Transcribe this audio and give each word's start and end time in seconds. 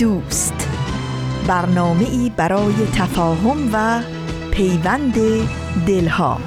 دوست. 0.00 0.54
برنامه 1.46 2.10
ای 2.10 2.32
برای 2.36 2.74
تفاهم 2.94 3.70
و 3.72 4.02
پیوند 4.50 5.14
دلها. 5.86 6.40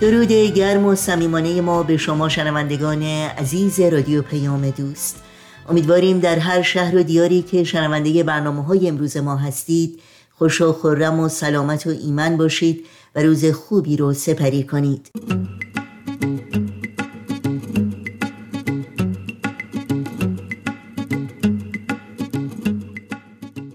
درود 0.00 0.32
گرم 0.32 0.86
و 0.86 0.94
صمیمانه 0.94 1.60
ما 1.60 1.82
به 1.82 1.96
شما 1.96 2.28
شنوندگان 2.28 3.02
عزیز 3.38 3.80
رادیو 3.80 4.22
پیام 4.22 4.70
دوست. 4.70 5.22
امیدواریم 5.68 6.18
در 6.18 6.38
هر 6.38 6.62
شهر 6.62 6.96
و 6.96 7.02
دیاری 7.02 7.42
که 7.42 7.64
شنونده 7.64 8.22
برنامه 8.22 8.64
های 8.64 8.88
امروز 8.88 9.16
ما 9.16 9.36
هستید 9.36 10.00
خوش 10.38 10.60
و 10.60 10.72
خورم 10.72 11.20
و 11.20 11.28
سلامت 11.28 11.86
و 11.86 11.90
ایمن 11.90 12.36
باشید 12.36 12.86
و 13.16 13.22
روز 13.22 13.44
خوبی 13.44 13.96
رو 13.96 14.12
سپری 14.12 14.64
کنید. 14.64 15.10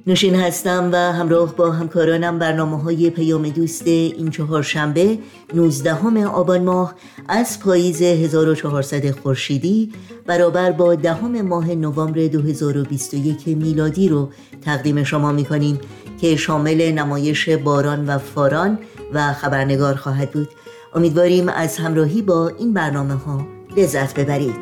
نوشین 0.07 0.35
هستم 0.35 0.89
و 0.93 0.95
همراه 0.95 1.55
با 1.55 1.71
همکارانم 1.71 2.39
برنامه 2.39 2.81
های 2.81 3.09
پیام 3.09 3.49
دوست 3.49 3.87
این 3.87 4.29
چهارشنبه 4.29 5.17
19 5.53 6.25
آبان 6.27 6.63
ماه 6.63 6.95
از 7.27 7.59
پاییز 7.59 8.01
1400 8.01 9.11
خورشیدی 9.11 9.91
برابر 10.25 10.71
با 10.71 10.95
دهم 10.95 11.41
ماه 11.41 11.75
نوامبر 11.75 12.27
2021 12.27 13.47
میلادی 13.47 14.09
رو 14.09 14.29
تقدیم 14.61 15.03
شما 15.03 15.31
می 15.31 15.45
کنیم 15.45 15.79
که 16.21 16.35
شامل 16.35 16.91
نمایش 16.91 17.49
باران 17.49 18.05
و 18.05 18.17
فاران 18.17 18.79
و 19.13 19.33
خبرنگار 19.33 19.95
خواهد 19.95 20.31
بود. 20.31 20.49
امیدواریم 20.93 21.49
از 21.49 21.77
همراهی 21.77 22.21
با 22.21 22.47
این 22.47 22.73
برنامه 22.73 23.13
ها 23.13 23.47
لذت 23.77 24.19
ببرید. 24.19 24.55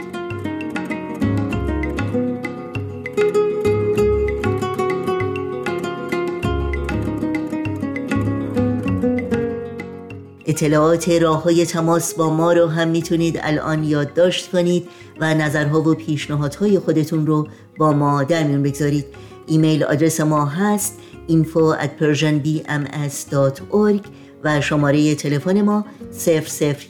اطلاعات 10.45 11.09
راه 11.09 11.43
های 11.43 11.65
تماس 11.65 12.13
با 12.13 12.29
ما 12.29 12.53
رو 12.53 12.67
هم 12.67 12.87
می‌تونید 12.87 13.39
الان 13.41 13.83
یادداشت 13.83 14.51
کنید 14.51 14.89
و 15.19 15.33
نظرها 15.33 15.81
و 15.81 15.93
پیشنهادهای 15.93 16.79
خودتون 16.79 17.27
رو 17.27 17.47
با 17.77 17.93
ما 17.93 18.23
در 18.23 18.43
میون 18.43 18.63
بگذارید. 18.63 19.05
ایمیل 19.47 19.83
آدرس 19.83 20.21
ما 20.21 20.45
هست 20.45 20.99
info 21.29 21.73
at 21.73 21.89
persianbms.org 21.99 24.01
و 24.43 24.61
شماره 24.61 25.15
تلفن 25.15 25.61
ما 25.61 25.85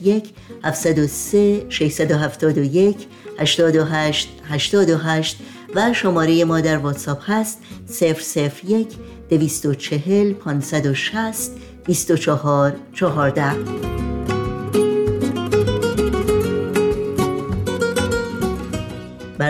001 0.02 0.34
703 0.62 1.66
671 1.68 3.06
828 3.38 4.28
828 4.44 5.36
و 5.74 5.92
شماره 5.92 6.44
ما 6.44 6.60
در 6.60 6.78
واتساپ 6.78 7.18
هست 7.22 7.58
001 8.00 8.88
240 9.30 10.34
560 10.34 11.50
24 11.86 12.72
14 12.92 14.09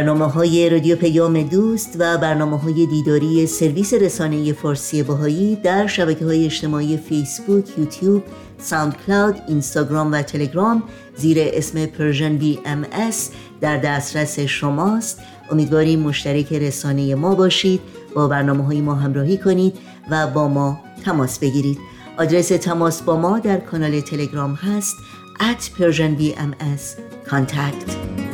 برنامه 0.00 0.27
های 0.27 0.71
رادیو 0.71 0.97
پیام 0.97 1.43
دوست 1.43 1.97
و 1.99 2.19
برنامه 2.19 2.59
های 2.59 2.87
دیداری 2.87 3.47
سرویس 3.47 3.94
رسانه 3.94 4.53
فارسی 4.53 5.03
بهایی 5.03 5.56
در 5.56 5.87
شبکه 5.87 6.25
های 6.25 6.44
اجتماعی 6.44 6.97
فیسبوک، 6.97 7.78
یوتیوب، 7.78 8.22
ساوند 8.59 8.97
کلاود، 9.06 9.43
اینستاگرام 9.49 10.12
و 10.12 10.22
تلگرام. 10.22 10.83
زیر 11.16 11.38
اسم 11.41 11.87
Persian 11.87 12.37
BMS 12.37 13.31
در 13.61 13.77
دسترس 13.77 14.38
شماست. 14.38 15.19
امیدواریم 15.50 16.00
مشترک 16.00 16.53
رسانه 16.53 17.15
ما 17.15 17.34
باشید 17.34 17.81
با 18.15 18.28
برنامه 18.28 18.65
های 18.65 18.81
ما 18.81 18.94
همراهی 18.94 19.38
کنید 19.38 19.75
و 20.11 20.27
با 20.27 20.49
ما 20.49 20.81
تماس 21.05 21.38
بگیرید. 21.38 21.78
آدرس 22.19 22.49
تماس 22.49 23.03
با 23.03 23.17
ما 23.17 23.38
در 23.38 23.56
کانال 23.56 24.00
تلگرام 24.00 24.55
هست 24.55 24.97
at 25.41 25.62
Persian 25.78 26.21
BMS 26.21 26.82
contact 27.31 28.30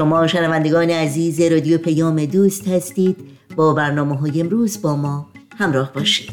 شما 0.00 0.26
شنوندگان 0.26 0.90
عزیز 0.90 1.40
رادیو 1.40 1.78
پیام 1.78 2.24
دوست 2.24 2.68
هستید. 2.68 3.16
با 3.56 3.74
برنامه 3.74 4.16
های 4.16 4.40
امروز 4.40 4.82
با 4.82 4.96
ما 4.96 5.26
همراه 5.58 5.92
باشید. 5.92 6.30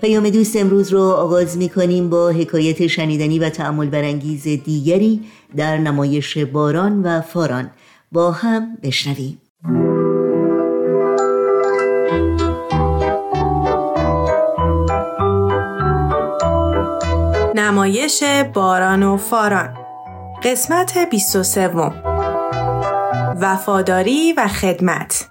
پیام 0.00 0.30
دوست 0.30 0.56
امروز 0.56 0.92
رو 0.92 1.00
آغاز 1.00 1.58
می 1.58 1.68
کنیم 1.68 2.10
با 2.10 2.30
حکایت 2.30 2.86
شنیدنی 2.86 3.38
و 3.38 3.50
تعمل 3.50 3.86
برانگیز 3.86 4.42
دیگری 4.42 5.20
در 5.56 5.78
نمایش 5.78 6.38
باران 6.38 7.02
و 7.02 7.20
فاران. 7.20 7.70
با 8.12 8.32
هم 8.32 8.76
بشنویم. 8.82 9.41
نمایش 17.82 18.22
باران 18.54 19.02
و 19.02 19.16
فاران. 19.16 19.76
قسمت 20.42 20.98
23 21.10 21.68
وفاداری 23.40 24.32
و 24.32 24.48
خدمت. 24.48 25.28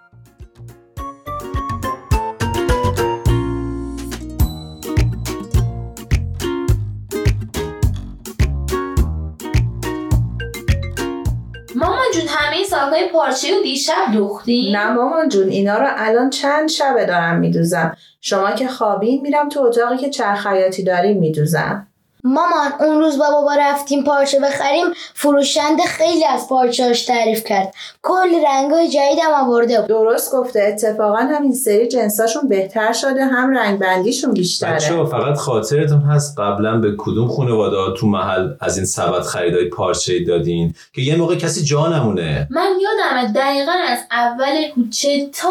مامان 11.76 11.98
جون 12.14 12.28
همه 12.28 12.64
ساقای 12.70 13.10
پارچه 13.14 13.60
و 13.60 13.64
دیشب 13.64 13.94
دوختی؟ 14.14 14.72
نه 14.72 14.92
مامان 14.92 15.30
جون 15.30 15.50
اینا 15.50 15.78
رو 15.78 15.88
الان 15.98 16.30
چند 16.30 16.70
شبه 16.70 17.06
دارم 17.06 17.40
میدوزم. 17.40 17.98
شما 18.22 18.52
که 18.52 18.68
خوابین 18.68 19.22
میرم 19.22 19.50
تو 19.50 19.60
اتاقی 19.60 19.98
که 19.98 20.10
چرخیاتی 20.10 20.84
داریم 20.84 21.20
میدوزم. 21.20 21.88
مامان 22.24 22.72
اون 22.80 23.00
روز 23.00 23.18
با 23.18 23.26
بابا 23.32 23.54
رفتیم 23.60 24.04
پارچه 24.04 24.40
بخریم 24.40 24.86
فروشنده 25.14 25.84
خیلی 25.84 26.26
از 26.26 26.50
پارچهاش 26.50 27.06
تعریف 27.06 27.44
کرد. 27.44 27.74
کلی 28.02 28.44
رنگای 28.46 28.88
جدیدم 28.90 29.34
آورده 29.44 29.86
درست 29.88 30.34
گفته. 30.34 30.64
اتفاقا 30.64 31.18
هم 31.18 31.44
این 31.44 31.54
سری 31.54 31.88
جنساشون 31.88 32.48
بهتر 32.50 32.94
شده 32.94 33.26
هم 33.26 33.58
رنگ 33.58 33.80
بندیشون 33.80 34.34
بیشتره. 34.34 34.76
بچه 34.76 35.06
فقط 35.06 35.38
خاطرتون 35.38 36.02
هست 36.02 36.40
قبلا 36.40 36.78
به 36.78 36.96
کدوم 36.98 37.28
خانواده 37.28 38.00
تو 38.00 38.08
محل 38.08 38.50
از 38.60 38.78
این 38.78 38.86
سبد 38.86 39.22
خریدای 39.22 39.70
پارچه 39.70 40.24
دادین؟ 40.24 40.76
که 40.94 41.02
یه 41.02 41.16
موقع 41.16 41.36
کسی 41.36 41.64
جا 41.64 41.88
نمونه 41.88 42.48
من 42.50 42.70
یادمه 42.82 43.34
دقیقا 43.34 43.72
از 43.88 44.00
اول 44.12 44.70
کوچه 44.76 45.30
تا 45.34 45.50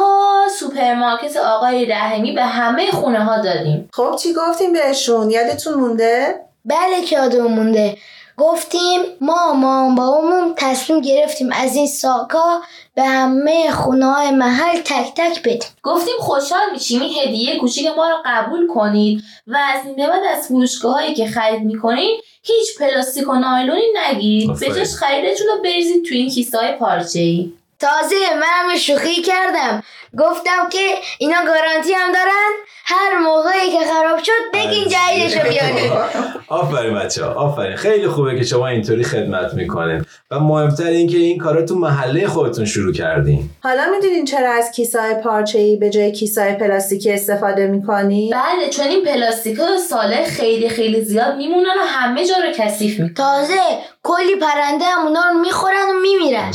سوپرمارکت 0.58 1.36
آقای 1.36 1.86
رحمی 1.86 2.32
به 2.32 2.44
همه 2.44 2.90
خونه 2.90 3.24
ها 3.24 3.42
دادیم. 3.42 3.88
خب 3.92 4.16
چی 4.22 4.28
گفتیم 4.34 4.72
بهشون؟ 4.72 5.30
یادتون 5.30 5.74
مونده؟ 5.74 6.34
بله 6.64 7.02
که 7.02 7.16
یادمون 7.16 7.52
مونده. 7.52 7.96
گفتیم 8.36 9.00
ما 9.20 9.52
ما 9.52 9.94
بابامون 9.94 10.54
تصمیم 10.56 11.00
گرفتیم 11.00 11.50
از 11.52 11.76
این 11.76 11.86
ساکا 11.86 12.60
به 12.94 13.02
همه 13.02 13.70
خونه 13.70 14.06
های 14.06 14.30
محل 14.30 14.80
تک 14.80 15.12
تک 15.16 15.42
بدیم. 15.42 15.70
گفتیم 15.82 16.14
خوشحال 16.18 16.70
میشیم 16.72 17.00
این 17.02 17.14
هدیه 17.18 17.58
کوچیک 17.58 17.86
ما 17.86 18.08
رو 18.08 18.16
قبول 18.24 18.66
کنید 18.66 19.22
و 19.46 19.56
از 19.74 19.86
این 19.86 20.08
بعد 20.08 20.22
از 20.38 20.46
فروشگاه 20.48 20.94
هایی 20.94 21.14
که 21.14 21.26
خرید 21.26 21.62
می‌کنید 21.62 22.24
هیچ 22.42 22.78
پلاستیک 22.78 23.28
و 23.28 23.34
نایلونی 23.34 23.82
نگیرید. 24.06 24.60
به 24.60 24.66
جاش 24.66 24.94
خریدتون 24.94 25.46
رو 25.46 25.62
بریزید 25.62 26.04
تو 26.04 26.14
این 26.14 26.30
کیسه 26.30 26.58
های 26.58 26.72
پارچه 26.72 27.20
ای 27.20 27.52
تازه 27.80 28.16
منم 28.34 28.76
شوخی 28.76 29.22
کردم. 29.22 29.82
گفتم 30.18 30.68
که 30.70 30.94
اینا 31.18 31.36
گارانتی 31.46 31.92
هم 31.92 32.12
دارن. 32.12 32.50
هر 32.84 33.18
موقعی 33.18 33.70
که 33.72 33.92
خراب 33.92 34.18
شد 34.22 34.32
بگین 34.54 34.84
جدیدشو 34.88 35.48
بیارین. 35.48 35.90
آفرین 36.48 36.94
بچه 36.94 37.24
ها 37.24 37.32
آفرین. 37.32 37.76
خیلی 37.76 38.08
خوبه 38.08 38.38
که 38.38 38.44
شما 38.44 38.68
اینطوری 38.68 39.04
خدمت 39.04 39.54
می‌کنین. 39.54 40.04
و 40.30 40.40
مهمتر 40.40 40.86
این 40.86 41.08
که 41.08 41.16
این 41.16 41.38
کارا 41.38 41.66
تو 41.66 41.74
محله 41.74 42.26
خودتون 42.26 42.64
شروع 42.64 42.92
کردین. 42.92 43.50
حالا 43.62 43.82
می‌دونین 43.90 44.24
چرا 44.24 44.52
از 44.52 44.70
کیسای 44.70 45.14
پارچه‌ای 45.14 45.76
به 45.76 45.90
جای 45.90 46.12
کیسای 46.12 46.52
پلاستیکی 46.52 47.12
استفاده 47.12 47.66
می‌کنی؟ 47.66 48.30
بله 48.32 48.70
چون 48.70 48.86
این 48.86 49.04
پلاستیک 49.04 49.58
ها 49.58 49.78
ساله 49.78 50.24
خیلی 50.24 50.68
خیلی 50.68 51.04
زیاد 51.04 51.36
میمونن 51.36 51.78
و 51.80 51.86
همه 51.86 52.26
جا 52.26 52.34
رو 52.46 52.52
کثیف 52.56 53.00
می‌کنن. 53.00 53.14
تازه 53.14 53.54
کلی 54.02 54.36
پرنده 54.40 54.84
هم 54.84 55.06
اونا 55.06 55.20
رو 55.32 55.38
می‌خورن 55.38 55.88
و 55.90 56.00
میمیرن. 56.02 56.52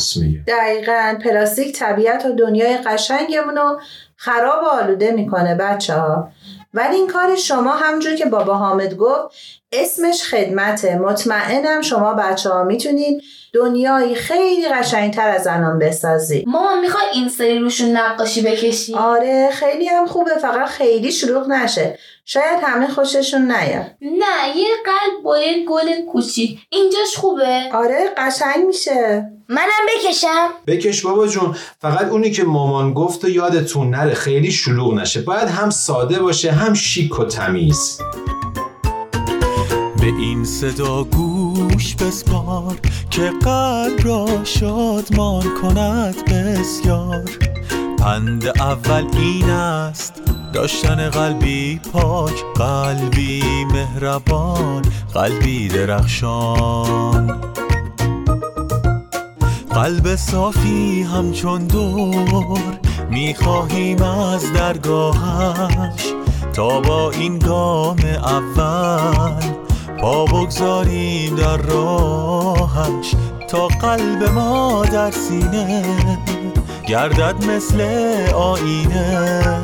دقیقا. 0.47 1.15
پلاستیک 1.23 1.75
طبیعت 1.75 2.25
و 2.25 2.35
دنیای 2.35 2.77
قشنگمون 3.45 3.55
رو 3.55 3.79
خراب 4.15 4.63
و 4.63 4.67
آلوده 4.67 5.11
می‌کنه 5.11 5.55
بچه 5.55 5.93
ها 5.93 6.29
ولی 6.73 6.95
این 6.95 7.07
کار 7.07 7.35
شما 7.35 7.71
همجور 7.71 8.15
که 8.15 8.25
بابا 8.25 8.53
حامد 8.53 8.97
گفت 8.97 9.35
اسمش 9.71 10.23
خدمته. 10.23 10.95
مطمئنم 10.95 11.81
شما 11.81 12.13
بچه 12.13 12.49
ها 12.49 12.63
می‌تونین 12.63 13.21
دنیایی 13.53 14.15
خیلی 14.15 14.69
قشنگتر 14.69 15.29
از 15.29 15.47
الان 15.47 15.79
بسازی. 15.79 16.43
مامان 16.47 16.79
می‌خوای 16.79 17.05
این 17.13 17.29
سری 17.29 17.59
روشون 17.59 17.97
نقاشی 17.97 18.41
بکشی 18.41 18.95
آره 18.95 19.49
خیلی 19.51 19.87
هم 19.87 20.05
خوبه. 20.05 20.35
فقط 20.35 20.67
خیلی 20.67 21.11
شلوغ 21.11 21.47
نشه. 21.47 21.99
شاید 22.27 22.59
همه 22.63 22.87
خوششون 22.87 23.51
نیاد. 23.51 23.85
نه 24.01 24.57
یه 24.57 24.67
قلب 24.85 25.23
با 25.23 25.39
یه 25.39 25.65
گل 25.65 26.01
کوچیک. 26.11 26.59
اینجاش 26.69 27.15
خوبه. 27.15 27.69
آره 27.73 28.13
قشنگ 28.17 28.65
میشه. 28.67 29.31
منم 29.49 29.85
بکشم. 29.89 30.49
بکش 30.67 31.01
بابا 31.01 31.27
جون. 31.27 31.55
فقط 31.81 32.07
اونی 32.07 32.31
که 32.31 32.43
مامان 32.43 32.93
گفت 32.93 33.25
و 33.25 33.29
یادتون 33.29 33.89
نره 33.89 34.13
خیلی 34.13 34.51
شلوغ 34.51 34.93
نشه. 34.93 35.21
باید 35.21 35.47
هم 35.47 35.69
ساده 35.69 36.19
باشه 36.19 36.51
هم 36.51 36.73
شیک 36.73 37.19
و 37.19 37.25
تمیز. 37.25 37.99
به 39.99 40.05
این 40.05 40.45
صدا 40.45 41.03
گوش 41.03 41.95
بسپار 41.95 42.75
که 43.09 43.21
قلب 43.21 44.05
را 44.05 44.43
شادمان 44.43 45.43
کند 45.61 46.31
بسیار. 46.31 47.23
پند 48.05 48.47
اول 48.47 49.07
این 49.17 49.49
است. 49.49 50.13
داشتن 50.53 51.09
قلبی 51.09 51.79
پاک 51.93 52.33
قلبی 52.55 53.65
مهربان 53.65 54.81
قلبی 55.13 55.67
درخشان. 55.67 57.41
قلب 59.69 60.15
صافی 60.15 61.03
همچون 61.03 61.67
دور 61.67 62.79
می‌خواهیم 63.09 64.01
از 64.01 64.53
درگاهش. 64.53 66.13
تا 66.53 66.79
با 66.79 67.11
این 67.11 67.39
گام 67.39 67.99
اول 68.23 69.43
پا 69.99 70.25
بگذاریم 70.25 71.35
در 71.35 71.57
راهش. 71.57 73.15
تا 73.49 73.67
قلب 73.67 74.23
ما 74.23 74.85
در 74.85 75.11
سینه 75.11 75.95
گردد 76.87 77.45
مثل 77.45 77.81
آینه 78.33 79.59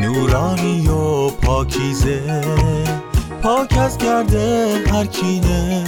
نورانی 0.00 0.88
و 0.88 1.28
پاکیزه. 1.28 2.42
پاک 3.42 3.78
از 3.78 3.98
گرده 3.98 4.78
هر 4.92 5.06
کینه. 5.06 5.84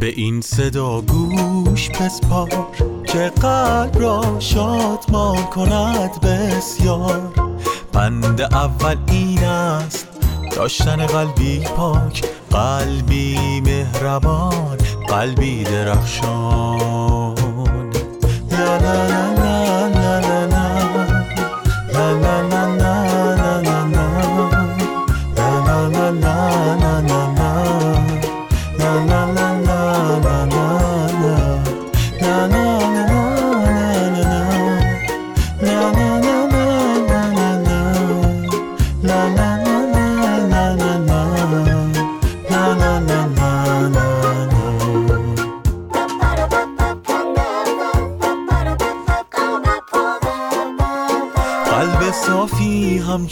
به 0.00 0.06
این 0.06 0.40
صدا 0.40 1.00
گوش 1.00 1.90
بسپار 1.90 2.66
که 3.06 3.32
قلب 3.40 4.00
را 4.00 4.36
شادمان 4.38 5.42
کند 5.42 6.20
بسیار. 6.20 7.32
بند 7.92 8.40
اول 8.40 8.96
این 9.08 9.44
است 9.44 10.08
داشتن 10.56 11.06
قلبی 11.06 11.58
پاک 11.76 12.24
قلبی 12.50 13.60
مهربان. 13.60 14.81
قلبی 15.12 15.64
درخشان. 15.64 16.91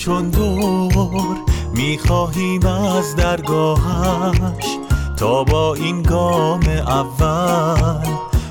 همچون 0.01 0.31
دور 0.31 1.37
می‌خواهیم 1.75 2.67
از 2.67 3.17
درگاهش 3.17 4.79
تا 5.17 5.45
با 5.45 5.75
این 5.75 6.03
گام 6.03 6.61
اول 6.69 8.09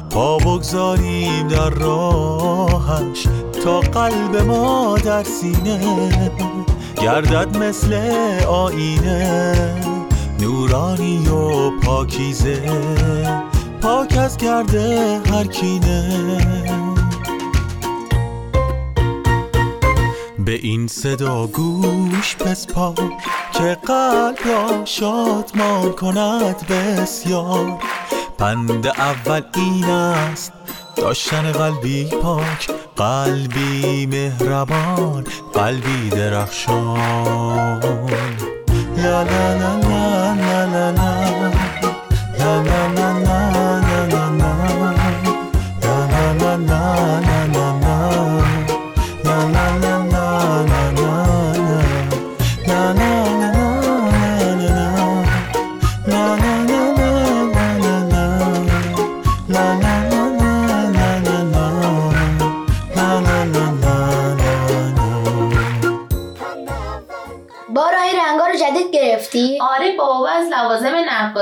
پا 0.09 0.37
بگذاریم 0.37 1.47
در 1.47 1.69
راهش 1.69 3.27
تا 3.63 3.79
قلب 3.79 4.35
ما 4.35 4.97
در 5.03 5.23
سینه 5.23 6.31
گردد 7.01 7.57
مثل 7.57 7.93
آینه 8.47 9.75
نورانی 10.39 11.27
و 11.27 11.69
پاکیزه 11.79 12.61
پاک 13.81 14.17
از 14.17 14.37
گرده 14.37 15.21
هر 15.31 15.45
کینه. 15.47 16.58
صدا 21.03 21.47
گوش 21.47 22.35
بسپار 22.35 23.13
که 23.53 23.77
قلب 23.87 24.37
را 24.45 24.85
شادمان 24.85 25.91
کند 25.91 26.67
بسیار 26.67 27.79
پند 28.37 28.87
اول 28.87 29.41
این 29.55 29.85
است 29.85 30.51
داشتن 30.95 31.51
قلبی 31.51 32.05
پاک 32.05 32.69
قلبی 32.95 34.05
مهربان 34.05 35.23
قلبی 35.53 36.09
درخشان 36.09 37.79
لا 38.97 39.23
لا 39.23 39.53
لا 39.53 39.75
لا 39.75 40.33
لا 40.33 40.65
لا 40.65 40.91
لا 40.91 41.31
لا 42.39 42.87
لا 42.87 42.98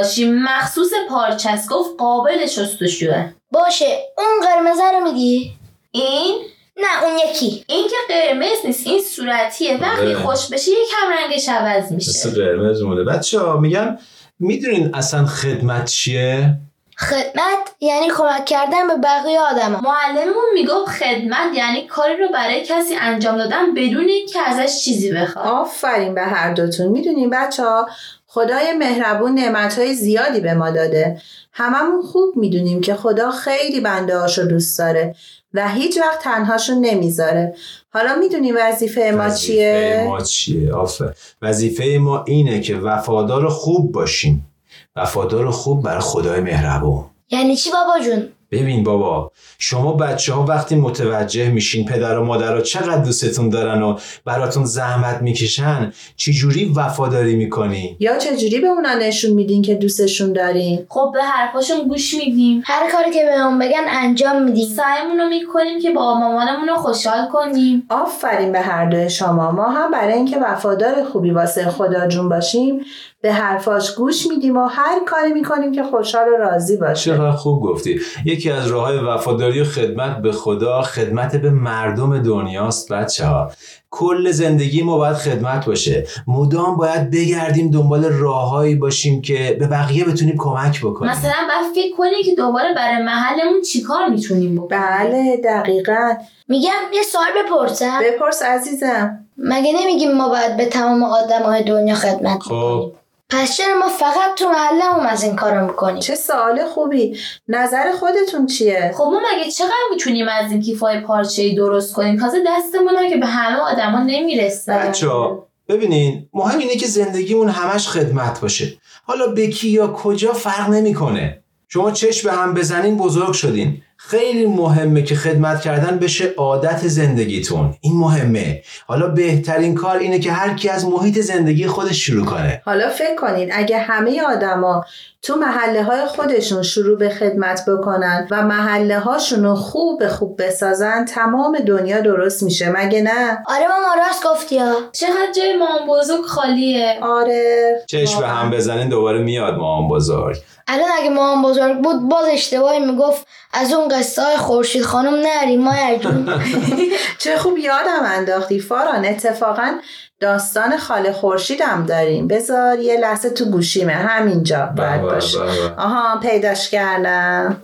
نقاشی 0.07 0.31
مخصوص 0.31 0.89
پارچست 1.09 1.69
گفت 1.69 1.89
قابل 1.97 2.45
شستشوه 2.45 3.29
باشه. 3.51 3.99
اون 4.17 4.47
قرمزه 4.47 4.91
رو 4.91 5.11
میگی؟ 5.11 5.53
این؟ 5.91 6.41
نه 6.77 7.03
اون 7.03 7.17
یکی. 7.29 7.63
این 7.67 7.87
که 7.87 8.13
قرمز 8.13 8.65
نیست 8.65 8.87
این 8.87 9.01
صورتیه. 9.01 9.77
وقتی 9.77 10.01
آره. 10.01 10.15
خوش 10.15 10.47
بشه 10.47 10.71
یکم 10.71 11.13
رنگش 11.19 11.49
عوض 11.49 11.91
میشه. 11.91 12.09
مثل 12.09 12.45
قرمز 12.45 12.81
مونه 12.81 13.03
بچه 13.03 13.39
ها 13.39 13.57
میگم 13.57 13.97
می‌دونین 14.39 14.95
اصلا 14.95 15.25
خدمت 15.25 15.85
چیه؟ 15.85 16.53
خدمت 16.97 17.75
یعنی 17.79 18.07
کمک 18.09 18.45
کردن 18.45 18.87
به 18.87 18.95
بقیه 18.95 19.39
آدما. 19.39 19.81
معلممون 19.81 20.53
می‌گفت 20.53 20.87
خدمت 20.87 21.55
یعنی 21.55 21.87
کاری 21.87 22.17
رو 22.17 22.27
برای 22.33 22.65
کسی 22.65 22.95
انجام 22.95 23.37
دادن 23.37 23.73
بدون 23.73 24.05
اینکه 24.07 24.39
ازش 24.39 24.83
چیزی 24.83 25.11
بخواد. 25.11 25.47
آفرین 25.47 26.15
به 26.15 26.21
هر 26.21 26.53
دوتون. 26.53 26.87
می‌دونین 26.87 27.29
بچه 27.29 27.63
ها 27.63 27.89
خدای 28.37 28.73
مهربون 28.73 29.33
نعمتهای 29.33 29.93
زیادی 29.93 30.39
به 30.39 30.53
ما 30.53 30.69
داده. 30.71 31.21
هممون 31.53 32.01
خوب 32.01 32.37
می‌دونیم 32.37 32.81
که 32.81 32.95
خدا 32.95 33.31
خیلی 33.31 33.79
بنده 33.79 34.17
هاشو 34.17 34.43
دوست 34.43 34.79
داره 34.79 35.15
و 35.53 35.69
هیچ 35.69 35.97
وقت 35.97 36.19
تنهاشو 36.23 36.73
نمی‌ذاره. 36.73 37.55
حالا 37.93 38.15
می‌دونیم 38.15 38.55
وظیفه 38.59 39.11
ما 39.11 39.23
وظیفه 39.23 39.53
چیه؟ 39.53 40.03
ما 40.07 40.21
چیه؟ 40.21 40.73
آفر. 40.73 41.13
وظیفه 41.41 41.97
ما 42.01 42.23
اینه 42.23 42.61
که 42.61 42.75
وفادار 42.75 43.49
خوب 43.49 43.91
باشیم. 43.91 44.47
وفادار 44.95 45.51
خوب 45.51 45.83
برای 45.83 46.01
خدای 46.01 46.41
مهربون. 46.41 47.05
یعنی 47.31 47.55
چی 47.55 47.69
بابا 47.71 48.05
جون؟ 48.05 48.29
ببین 48.51 48.83
بابا 48.83 49.31
شما 49.57 49.93
بچه 49.93 50.33
ها 50.33 50.45
وقتی 50.45 50.75
متوجه 50.75 51.49
میشین 51.49 51.85
پدر 51.85 52.17
و 52.17 52.25
مادر 52.25 52.61
چقدر 52.61 53.03
دوستتون 53.03 53.49
دارن 53.49 53.81
و 53.81 53.97
براتون 54.25 54.65
زحمت 54.65 55.21
می‌کشن 55.21 55.93
چجوری 56.15 56.73
وفاداری 56.75 57.35
می‌کنی؟ 57.35 57.97
یا 57.99 58.17
چجوری 58.17 58.59
به 58.59 58.67
اونا 58.67 58.93
نشون 58.93 59.31
میدین 59.31 59.61
که 59.61 59.75
دوستشون 59.75 60.33
دارین؟ 60.33 60.85
خب 60.89 61.11
به 61.13 61.23
حرفاشون 61.23 61.87
گوش 61.87 62.13
میدیم. 62.13 62.63
هر 62.65 62.91
کاری 62.91 63.11
که 63.11 63.25
بهمون 63.25 63.59
بگن 63.59 63.85
انجام 63.89 64.43
میدیم. 64.43 64.67
سعیمون 64.67 65.19
رو 65.19 65.29
می‌کنیم 65.29 65.81
که 65.81 65.91
با 65.91 66.19
مامانمون 66.19 66.67
رو 66.67 66.75
خوشحال 66.75 67.27
کنیم. 67.27 67.83
آفرین 67.89 68.51
به 68.51 68.59
هر 68.59 68.89
دوی 68.89 69.09
شما. 69.09 69.51
ما 69.51 69.69
هم 69.69 69.91
برای 69.91 70.13
اینکه 70.13 70.37
وفادار 70.37 71.03
خوبی 71.03 71.31
واسه 71.31 71.69
خدا 71.69 72.07
جون 72.07 72.29
باشیم 72.29 72.81
به 73.27 73.33
حرفاش 73.33 73.95
گوش 73.95 74.27
میدیم 74.27 74.57
و 74.57 74.67
هر 74.67 74.99
کاری 75.05 75.33
می‌کنیم 75.33 75.71
که 75.71 75.83
خوشحال 75.83 76.27
و 76.27 76.37
راضی 76.37 76.77
باشه 76.77 77.11
چقدر 77.11 77.31
خوب 77.31 77.63
گفتی. 77.63 77.99
یکی 78.25 78.51
از 78.51 78.67
راه 78.67 78.85
های 78.85 78.97
وفاداری 78.97 79.61
و 79.61 79.63
خدمت 79.63 80.17
به 80.17 80.31
خدا 80.31 80.81
خدمت 80.81 81.35
به 81.35 81.49
مردم 81.49 82.23
دنیاست 82.23 82.91
بچه 82.91 83.25
ها 83.25 83.51
کل 83.89 84.31
زندگی 84.31 84.83
ما 84.83 84.97
باید 84.97 85.15
خدمت 85.15 85.65
باشه. 85.65 86.07
مدام 86.27 86.77
باید 86.77 87.11
بگردیم 87.11 87.71
دنبال 87.71 88.05
راههایی 88.05 88.75
باشیم 88.75 89.21
که 89.21 89.57
به 89.59 89.67
بقیه 89.67 90.05
بتونیم 90.05 90.35
کمک 90.37 90.81
بکنیم. 90.81 91.11
مثلا 91.11 91.31
باید 91.31 91.73
فکر 91.75 91.95
کنیم 91.97 92.23
که 92.25 92.35
دوباره 92.35 92.73
برای 92.75 93.03
محلمون 93.03 93.61
چیکار 93.61 94.07
می‌تونیم 94.09 94.55
بکنیم؟ 94.55 94.81
بله 94.81 95.37
دقیقا. 95.43 96.13
میگم 96.47 96.71
یه 96.93 97.01
سوال 97.03 97.27
بپرسم. 97.45 97.99
بپرس 98.03 98.41
عزیزم. 98.41 99.19
مگه 99.37 99.73
نمیگیم 99.81 100.11
ما 100.11 100.29
باید 100.29 100.57
به 100.57 100.65
تمام 100.65 101.03
آدم 101.03 101.43
های 101.43 101.63
دنیا 101.63 101.95
خدمت 101.95 102.43
خب. 102.43 102.49
کنیم 102.49 102.91
پس 103.29 103.57
چرا 103.57 103.79
ما 103.79 103.87
فقط 103.87 104.35
تو 104.35 104.49
محلمون 104.49 105.05
از 105.05 105.23
این 105.23 105.35
کارو 105.35 105.67
می‌کنیم. 105.67 105.99
چه 105.99 106.15
سوال 106.15 106.65
خوبی. 106.65 107.17
نظر 107.47 107.91
خودتون 107.91 108.45
چیه؟ 108.45 108.91
خب 108.97 109.03
ما 109.03 109.21
مگه 109.33 109.51
چقدر 109.51 109.87
می‌تونیم 109.91 110.25
از 110.29 110.51
این 110.51 110.61
کیفای 110.61 110.99
پارچه 110.99 111.41
ای 111.41 111.55
درست 111.55 111.93
کنیم؟ 111.93 112.19
تازه 112.19 112.43
دستمون 112.47 112.95
هم 112.95 113.09
که 113.09 113.17
به 113.17 113.25
همه 113.25 113.59
آدما 113.59 114.03
نمی‌رسه 114.03 114.73
بچه 114.73 115.07
ها 115.07 115.47
ببینین 115.69 116.29
مهم 116.33 116.59
اینه 116.59 116.75
که 116.75 116.87
زندگیمون 116.87 117.49
همش 117.49 117.87
خدمت 117.87 118.41
باشه. 118.41 118.77
حالا 119.03 119.27
به 119.27 119.47
کی 119.47 119.69
یا 119.69 119.87
کجا 119.87 120.33
فرق 120.33 120.69
نمی‌کنه. 120.69 121.39
شما 121.67 121.91
چشم 121.91 122.29
به 122.29 122.35
هم 122.35 122.53
بزنین 122.53 122.97
بزرگ 122.97 123.33
شدین. 123.33 123.81
خیلی 123.97 124.45
مهمه 124.45 125.03
که 125.03 125.15
خدمت 125.15 125.61
کردن 125.61 125.99
بشه 125.99 126.33
عادت 126.37 126.87
زندگیتون. 126.87 127.73
این 127.81 127.97
مهمه. 127.97 128.61
حالا 128.87 129.07
بهترین 129.07 129.75
کار 129.75 129.97
اینه 129.97 130.19
که 130.19 130.31
هر 130.31 130.53
کی 130.53 130.69
از 130.69 130.85
محیط 130.85 131.19
زندگی 131.19 131.67
خودش 131.67 132.05
شروع 132.05 132.25
کنه. 132.25 132.61
حالا 132.65 132.89
فکر 132.89 133.15
کنید 133.15 133.49
اگه 133.53 133.77
همه 133.77 134.21
آدما 134.21 134.85
تو 135.21 135.35
محله 135.35 135.83
های 135.83 136.05
خودشون 136.05 136.63
شروع 136.63 136.97
به 136.97 137.09
خدمت 137.09 137.61
بکنن 137.67 138.27
و 138.31 138.41
محله 138.41 138.99
هاشون 138.99 139.43
رو 139.43 139.55
خوب 139.55 140.07
خوب 140.07 140.41
بسازن 140.41 141.05
تمام 141.05 141.57
دنیا 141.57 142.01
درست 142.01 142.43
میشه. 142.43 142.69
مگه 142.69 143.01
نه؟ 143.01 143.43
آره 143.47 143.67
ماما 143.67 144.05
راست 144.07 144.23
گفتی 144.25 144.57
ها. 144.57 144.73
چقدر 144.91 145.31
جای 145.35 145.57
مام 145.57 145.99
بزرگ 145.99 146.25
خالیه. 146.25 146.99
آره. 147.01 147.71
چشم 147.87 148.19
به 148.19 148.27
هم 148.27 148.51
بزنین 148.51 148.89
دوباره 148.89 149.19
میاد 149.19 149.53
مامان 149.53 149.89
بزرگ. 149.89 150.37
الان 150.67 150.89
اگه 150.99 151.09
مامان 151.09 151.51
بزرگ 151.51 151.81
بود 151.81 152.09
باز 152.09 152.25
اشتباهی 152.33 152.79
می‌گفت. 152.79 153.27
از 153.53 153.73
اون 153.73 153.87
قصه 153.87 154.21
های 154.21 154.37
خورشید 154.37 154.83
خانم 154.83 155.13
نریم 155.13 155.61
ما 155.61 155.73
چه 157.21 157.37
خوب 157.37 157.57
یادم 157.57 158.03
انداختی. 158.05 158.59
فاران 158.59 159.05
اتفاقا 159.05 159.77
داستان 160.19 160.77
خاله 160.77 161.11
خورشیدم 161.11 161.85
داریم. 161.87 162.27
بذار 162.27 162.79
یه 162.79 162.99
لحظه 162.99 163.29
تو 163.29 163.45
گوشیمه. 163.45 163.93
همینجا. 163.93 164.73
باید 164.77 165.01
بابا، 165.01 165.13
باشه. 165.13 165.39
بابا. 165.39 165.83
آها 165.83 166.19
پیداش 166.19 166.69
کردم. 166.69 167.61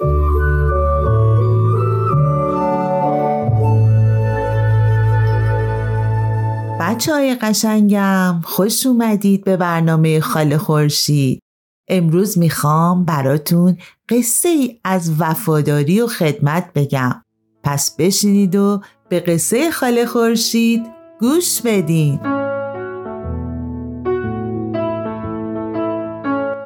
بچه 6.80 7.14
های 7.14 7.36
قشنگم 7.36 8.42
خوش 8.44 8.86
اومدید 8.86 9.44
به 9.44 9.58
برنامه 9.58 10.20
خاله 10.20 10.58
خورشید. 10.58 11.43
امروز 11.88 12.38
می‌خوام 12.38 13.06
براتون 13.06 13.78
قصه 14.10 14.50
ای 14.50 14.80
از 14.84 15.12
وفاداری 15.20 16.02
و 16.02 16.08
خدمت 16.08 16.74
بگم. 16.76 17.22
پس 17.64 17.96
بشینید 17.96 18.56
و 18.56 18.82
به 19.10 19.20
قصه 19.20 19.72
خاله 19.72 20.06
خورشید 20.06 20.86
گوش 21.20 21.62
بدین. 21.62 22.20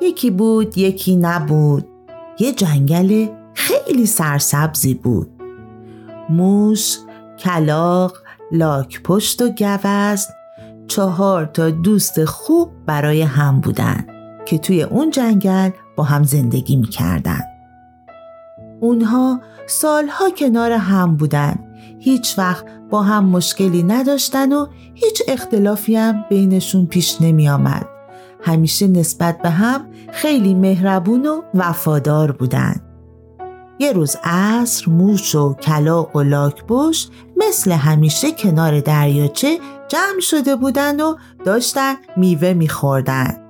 یکی 0.02 0.32
بود 0.32 0.78
یکی 0.78 1.16
نبود. 1.16 1.88
یه 2.40 2.54
جنگل 2.54 3.28
خیلی 3.54 4.06
سرسبزی 4.06 4.94
بود. 4.94 5.30
موش، 6.30 6.98
کلاق، 7.40 8.18
لاک 8.52 9.04
پشت 9.04 9.42
و 9.42 9.50
گوزن 9.50 10.28
چهار 10.88 11.46
تا 11.46 11.70
دوست 11.70 12.26
خوب 12.26 12.72
برای 12.86 13.22
هم 13.22 13.60
بودن. 13.60 14.17
که 14.50 14.58
توی 14.58 14.84
اون 14.84 15.10
جنگل 15.10 15.70
با 15.96 16.04
هم 16.04 16.24
زندگی 16.24 16.76
می‌کردن. 16.76 17.42
اونها 18.80 19.42
سالها 19.68 20.30
کنار 20.30 20.72
هم 20.72 21.16
بودن 21.16 21.56
هیچ 22.00 22.40
وقت 22.40 22.66
با 22.90 23.04
هم 23.04 23.26
مشکلی 23.26 23.84
نداشتن 23.84 24.54
و 24.54 24.68
هیچ 24.94 25.22
اختلافی 25.28 25.96
هم 25.96 26.26
بینشون 26.30 26.86
پیش 26.86 27.22
نمی 27.22 27.50
آمد. 27.50 27.88
همیشه 28.42 28.88
نسبت 28.88 29.42
به 29.42 29.50
هم 29.50 29.88
خیلی 30.12 30.54
مهربون 30.54 31.26
و 31.26 31.42
وفادار 31.54 32.32
بودن. 32.32 32.82
یه 33.80 33.92
روز 33.92 34.16
عصر 34.24 34.90
موش 34.90 35.36
و 35.36 35.54
کلاق 35.54 36.16
و 36.16 36.22
لاکبش 36.22 37.10
مثل 37.38 37.72
همیشه 37.72 38.32
کنار 38.32 38.80
دریاچه 38.80 39.58
جمع 39.88 40.20
شده 40.20 40.56
بودن 40.56 41.02
و 41.02 41.16
داشتن 41.46 41.96
میوه 42.18 42.54
میخوردن. 42.54 43.47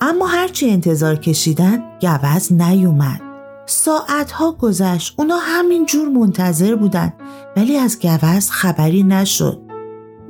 اما 0.00 0.26
هرچی 0.26 0.70
انتظار 0.70 1.16
کشیدن 1.16 1.84
گوز 2.02 2.52
نیومد. 2.52 3.20
ساعتها 3.66 4.52
گذشت 4.52 5.14
اونا 5.18 5.36
همین 5.36 5.86
جور 5.86 6.08
منتظر 6.08 6.74
بودن 6.74 7.12
ولی 7.56 7.76
از 7.76 7.98
گوز 7.98 8.50
خبری 8.50 9.02
نشد. 9.02 9.60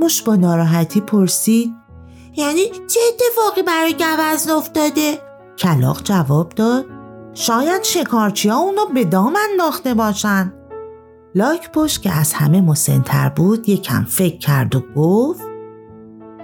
موش 0.00 0.22
با 0.22 0.36
ناراحتی 0.36 1.00
پرسید 1.00 1.74
یعنی 2.36 2.62
چه 2.64 3.00
اتفاقی 3.08 3.62
برای 3.62 3.94
گوز 3.94 4.50
افتاده؟ 4.50 5.18
کلاق 5.58 6.02
جواب 6.02 6.48
داد 6.48 6.84
شاید 7.34 7.82
شکارچی 7.82 8.48
ها 8.48 8.58
اونو 8.58 8.86
به 8.94 9.04
دام 9.04 9.34
انداخته 9.50 9.94
باشن 9.94 10.52
لاک 11.34 11.72
پشت 11.72 12.02
که 12.02 12.12
از 12.12 12.32
همه 12.32 12.60
مسنتر 12.60 13.28
بود 13.28 13.68
یکم 13.68 14.04
فکر 14.04 14.38
کرد 14.38 14.76
و 14.76 14.80
گفت 14.96 15.40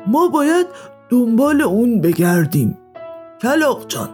ما 0.07 0.29
باید 0.29 0.67
دنبال 1.11 1.63
اون 1.63 2.01
بگردیم 2.01 2.79
کلاق 3.43 3.87
جان 3.89 4.09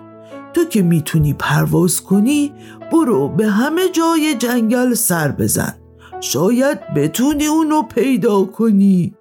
تو 0.55 0.65
که 0.65 0.83
می‌تونی 0.83 1.35
پرواز 1.35 2.03
کنی 2.03 2.53
برو 2.93 3.29
به 3.29 3.47
همه 3.47 3.89
جای 3.89 4.35
جنگل 4.35 4.95
سر 4.95 5.33
بزن. 5.33 5.75
شاید 6.21 6.95
بتونی 6.95 7.47
اونو 7.47 7.83
پیدا 7.83 8.45
کنی. 8.45 9.15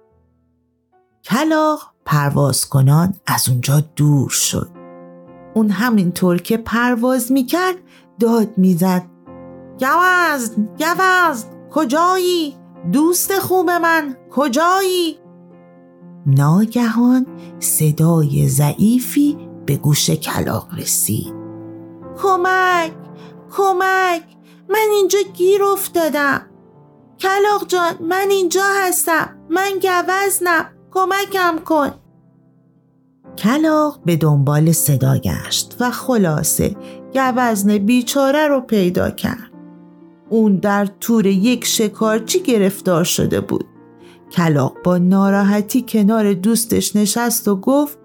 کلاق 1.24 1.80
پرواز 2.04 2.68
کنان 2.68 3.14
از 3.26 3.48
اونجا 3.48 3.82
دور 3.96 4.28
شد. 4.28 4.68
اون 5.54 5.70
همینطور 5.70 6.38
که 6.38 6.56
پرواز 6.56 7.32
می‌کرد 7.32 7.76
داد 8.20 8.58
می‌زد. 8.58 9.02
گوزن 9.80 10.68
گوزن 10.78 11.34
کجایی؟ 11.70 12.56
دوست 12.92 13.38
خوب 13.38 13.70
من 13.70 14.16
کجایی؟ 14.30 15.18
ناگهان 16.26 17.26
صدای 17.58 18.48
ضعیفی 18.48 19.49
به 19.70 19.76
گوش 19.76 20.10
کلاق 20.10 20.68
رسید. 20.78 21.34
کمک 22.22 22.92
کمک 23.56 24.22
من 24.68 24.88
اینجا 24.92 25.18
گیر 25.34 25.62
افتادم. 25.62 26.42
کلاق 27.20 27.66
جان 27.68 27.94
من 28.00 28.26
اینجا 28.30 28.62
هستم. 28.86 29.36
من 29.50 29.70
گوزنم. 29.82 30.66
کمکم 30.90 31.58
کن. 31.64 31.90
کلاق 33.38 34.00
به 34.04 34.16
دنبال 34.16 34.72
صدا 34.72 35.18
گشت 35.18 35.76
و 35.80 35.90
خلاصه 35.90 36.76
گوزن 37.14 37.78
بیچاره 37.78 38.46
رو 38.46 38.60
پیدا 38.60 39.10
کرد. 39.10 39.50
اون 40.30 40.56
در 40.56 40.88
تور 41.00 41.26
یک 41.26 41.64
شکارچی 41.64 42.42
گرفتار 42.42 43.04
شده 43.04 43.40
بود. 43.40 43.66
کلاق 44.32 44.76
با 44.84 44.98
ناراحتی 44.98 45.84
کنار 45.88 46.32
دوستش 46.32 46.96
نشست 46.96 47.48
و 47.48 47.56
گفت 47.56 48.00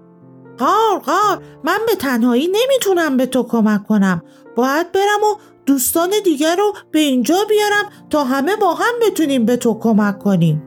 قار 0.57 0.99
قار 1.05 1.43
من 1.63 1.79
به 1.87 1.95
تنهایی 1.95 2.47
نمی‌تونم 2.47 3.17
به 3.17 3.25
تو 3.25 3.43
کمک 3.43 3.87
کنم. 3.87 4.21
باید 4.55 4.91
برم 4.91 5.23
و 5.23 5.35
دوستان 5.65 6.09
دیگر 6.23 6.55
رو 6.55 6.73
به 6.91 6.99
اینجا 6.99 7.35
بیارم 7.49 8.07
تا 8.09 8.23
همه 8.23 8.55
با 8.55 8.73
هم 8.73 8.93
بتونیم 9.07 9.45
به 9.45 9.57
تو 9.57 9.79
کمک 9.79 10.19
کنیم. 10.19 10.63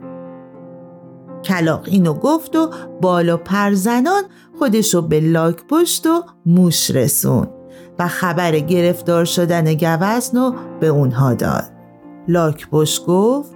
کلاق 1.45 1.83
اینو 1.87 2.14
گفت 2.14 2.57
و 2.57 2.71
بالا 3.00 3.37
پرزنان 3.37 4.23
خودشو 4.59 5.02
به 5.02 5.21
لاک 5.21 5.66
پشت 5.66 6.07
و 6.07 6.23
موش 6.47 6.90
رسون 6.90 7.49
و 7.99 8.09
خبر 8.09 8.59
گرفتار 8.59 9.25
شدن 9.25 9.75
گوزن 9.75 10.38
رو 10.38 10.54
به 10.80 10.88
اونها 10.88 11.35
داد 11.35 11.64
لاکپشت 12.28 13.07
گفت 13.07 13.50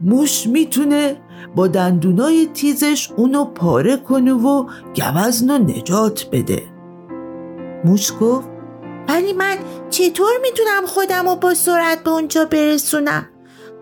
موش 0.00 0.46
می‌تونه 0.46 1.16
با 1.56 1.66
دندونای 1.66 2.46
تیزش 2.46 3.10
اونو 3.16 3.44
پاره 3.44 3.96
کنه 3.96 4.32
و 4.32 4.66
گوزن 4.94 5.50
رو 5.50 5.58
نجات 5.58 6.26
بده. 6.32 6.62
موش 7.84 8.12
گفت 8.20 8.48
ولی 9.08 9.32
من 9.32 9.56
چطور 9.90 10.32
می‌تونم 10.42 10.86
خودم 10.86 11.28
رو 11.28 11.36
با 11.36 11.54
سرعت 11.54 12.04
به 12.04 12.10
اونجا 12.10 12.44
برسونم؟ 12.44 13.28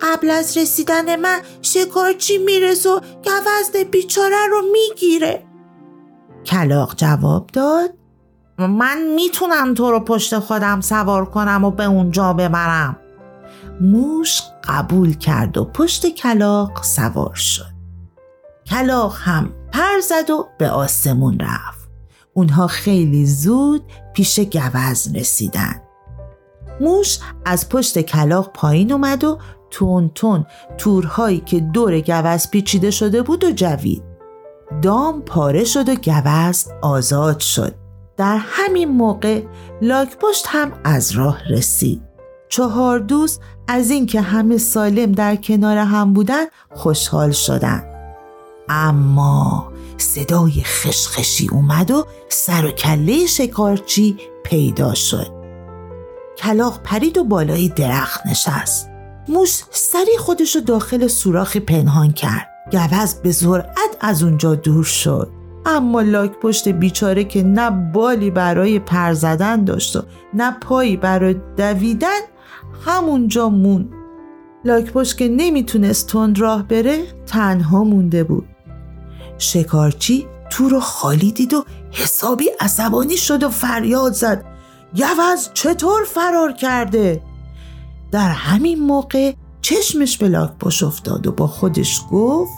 قبل 0.00 0.30
از 0.30 0.56
رسیدن 0.56 1.16
من 1.16 1.38
شکارچی 1.62 2.38
می‌رسه 2.38 2.90
و 2.90 3.00
گوزن 3.00 3.84
بیچاره 3.90 4.46
رو 4.50 4.62
می‌گیره. 4.72 5.44
کلاق 6.46 6.94
جواب 6.96 7.46
داد 7.46 7.90
من 8.58 9.02
می‌تونم 9.14 9.74
تو 9.74 9.90
رو 9.90 10.00
پشت 10.00 10.38
خودم 10.38 10.80
سوار 10.80 11.24
کنم 11.24 11.64
و 11.64 11.70
به 11.70 11.84
اونجا 11.84 12.32
ببرم. 12.32 12.96
موش 13.82 14.42
قبول 14.64 15.14
کرد 15.14 15.58
و 15.58 15.64
پشت 15.64 16.06
کلاق 16.06 16.82
سوار 16.82 17.34
شد. 17.34 17.72
کلاق 18.66 19.16
هم 19.18 19.52
پر 19.72 20.00
زد 20.08 20.30
و 20.30 20.48
به 20.58 20.70
آسمون 20.70 21.38
رفت. 21.40 21.90
اونها 22.34 22.66
خیلی 22.66 23.26
زود 23.26 23.84
پیش 24.14 24.40
گوزن 24.40 25.16
رسیدن. 25.16 25.82
موش 26.80 27.18
از 27.44 27.68
پشت 27.68 28.00
کلاق 28.00 28.52
پایین 28.52 28.92
اومد 28.92 29.24
و 29.24 29.38
تون 29.70 30.10
تون 30.14 30.46
تورهایی 30.78 31.40
که 31.40 31.60
دور 31.60 32.00
گوز 32.00 32.50
پیچیده 32.50 32.90
شده 32.90 33.22
بود 33.22 33.44
و 33.44 33.50
جوید. 33.50 34.02
دام 34.82 35.22
پاره 35.22 35.64
شد 35.64 35.88
و 35.88 35.94
گوز 35.94 36.68
آزاد 36.82 37.40
شد. 37.40 37.74
در 38.16 38.38
همین 38.40 38.88
موقع 38.88 39.42
لاکپشت 39.82 40.44
هم 40.48 40.72
از 40.84 41.10
راه 41.10 41.38
رسید. 41.48 42.12
چهار 42.52 42.98
دوست 42.98 43.40
از 43.68 43.90
اینکه 43.90 44.20
همه 44.20 44.58
سالم 44.58 45.12
در 45.12 45.36
کنار 45.36 45.76
هم 45.76 46.12
بودن 46.12 46.44
خوشحال 46.70 47.30
شدند. 47.30 47.84
اما 48.68 49.72
صدای 49.96 50.62
خشخشی 50.64 51.48
اومد 51.48 51.90
و 51.90 52.06
سر 52.28 52.64
و 52.66 52.70
کله 52.70 53.26
شکارچی 53.26 54.16
پیدا 54.44 54.94
شد. 54.94 55.26
کلاق 56.38 56.80
پرید 56.82 57.18
و 57.18 57.24
بالای 57.24 57.68
درخت 57.68 58.26
نشست. 58.26 58.88
موش 59.28 59.62
سری 59.70 60.18
خودشو 60.18 60.60
داخل 60.60 61.06
سوراخی 61.06 61.60
پنهان 61.60 62.12
کرد. 62.12 62.48
گوز 62.72 63.14
به 63.14 63.32
سرعت 63.32 63.96
از 64.00 64.22
اونجا 64.22 64.54
دور 64.54 64.84
شد. 64.84 65.30
اما 65.66 66.00
لاک 66.00 66.30
پشت 66.40 66.68
بیچاره 66.68 67.24
که 67.24 67.42
نه 67.42 67.70
بالی 67.70 68.30
برای 68.30 68.78
پر 68.78 69.12
زدن 69.12 69.64
داشت 69.64 69.96
و 69.96 70.02
نه 70.34 70.56
پایی 70.60 70.96
برای 70.96 71.36
دویدن 71.56 72.20
همونجا 72.84 73.48
مون. 73.48 73.88
لاک 74.64 74.92
پشت 74.92 75.18
که 75.18 75.28
نمی‌تونست 75.28 76.06
تند 76.06 76.38
راه 76.38 76.62
بره 76.62 77.04
تنها 77.26 77.84
مونده 77.84 78.24
بود. 78.24 78.48
شکارچی 79.38 80.26
تو 80.50 80.68
رو 80.68 80.80
خالی 80.80 81.32
دید 81.32 81.54
و 81.54 81.64
حسابی 81.90 82.44
عصبانی 82.60 83.16
شد 83.16 83.42
و 83.42 83.48
فریاد 83.48 84.12
زد. 84.12 84.44
گوز 84.94 85.50
چطور 85.54 86.04
فرار 86.04 86.52
کرده؟ 86.52 87.22
در 88.12 88.28
همین 88.28 88.78
موقع 88.78 89.32
چشمش 89.62 90.18
به 90.18 90.28
لاکپشت 90.28 90.82
افتاد 90.82 91.26
و 91.26 91.32
با 91.32 91.46
خودش 91.46 92.00
گفت 92.10 92.52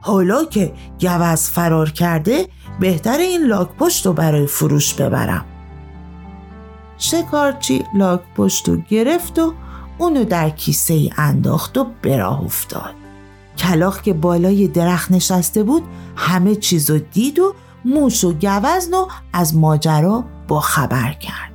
حالا 0.00 0.44
که 0.44 0.72
گوز 1.00 1.50
فرار 1.50 1.90
کرده 1.90 2.48
بهتر 2.80 3.18
این 3.18 3.46
لاکپشت 3.46 4.06
رو 4.06 4.12
برای 4.12 4.46
فروش 4.46 4.94
ببرم. 4.94 5.44
شکارچی 6.98 7.84
لاکپشت 7.94 8.68
رو 8.68 8.76
گرفت 8.76 9.38
و 9.38 9.54
اونو 9.98 10.24
در 10.24 10.50
کیسه 10.50 10.94
ای 10.94 11.10
انداخت 11.16 11.78
و 11.78 11.86
به 12.02 12.16
راه 12.16 12.40
افتاد. 12.44 12.94
کلاق 13.58 14.02
که 14.02 14.12
بالای 14.12 14.68
درخت 14.68 15.12
نشسته 15.12 15.62
بود 15.62 15.82
همه 16.16 16.54
چیزو 16.54 16.98
دید 16.98 17.38
و 17.38 17.54
موش 17.84 18.24
و 18.24 18.32
گوزن 18.32 18.94
و 18.94 19.06
از 19.32 19.56
ماجرا 19.56 20.24
با 20.48 20.60
خبر 20.60 21.12
کرد. 21.12 21.52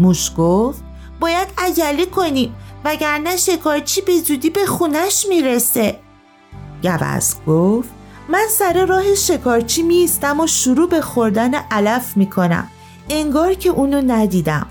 موش 0.00 0.30
گفت 0.36 0.84
باید 1.20 1.48
عجله 1.58 2.06
کنیم 2.06 2.54
وگرنه 2.84 3.36
شکارچی 3.36 4.00
به 4.00 4.18
زودی 4.18 4.50
به 4.50 4.66
خونش 4.66 5.26
می‌رسه. 5.28 5.98
گوز 6.82 7.34
گفت 7.46 7.88
من 8.28 8.46
سر 8.50 8.86
راه 8.86 9.14
شکارچی 9.14 9.82
میستم 9.82 10.40
و 10.40 10.46
شروع 10.46 10.88
به 10.88 11.00
خوردن 11.00 11.54
علف 11.54 12.16
می‌کنم. 12.16 12.68
انگار 13.08 13.54
که 13.54 13.70
اونو 13.70 14.02
ندیدم. 14.06 14.66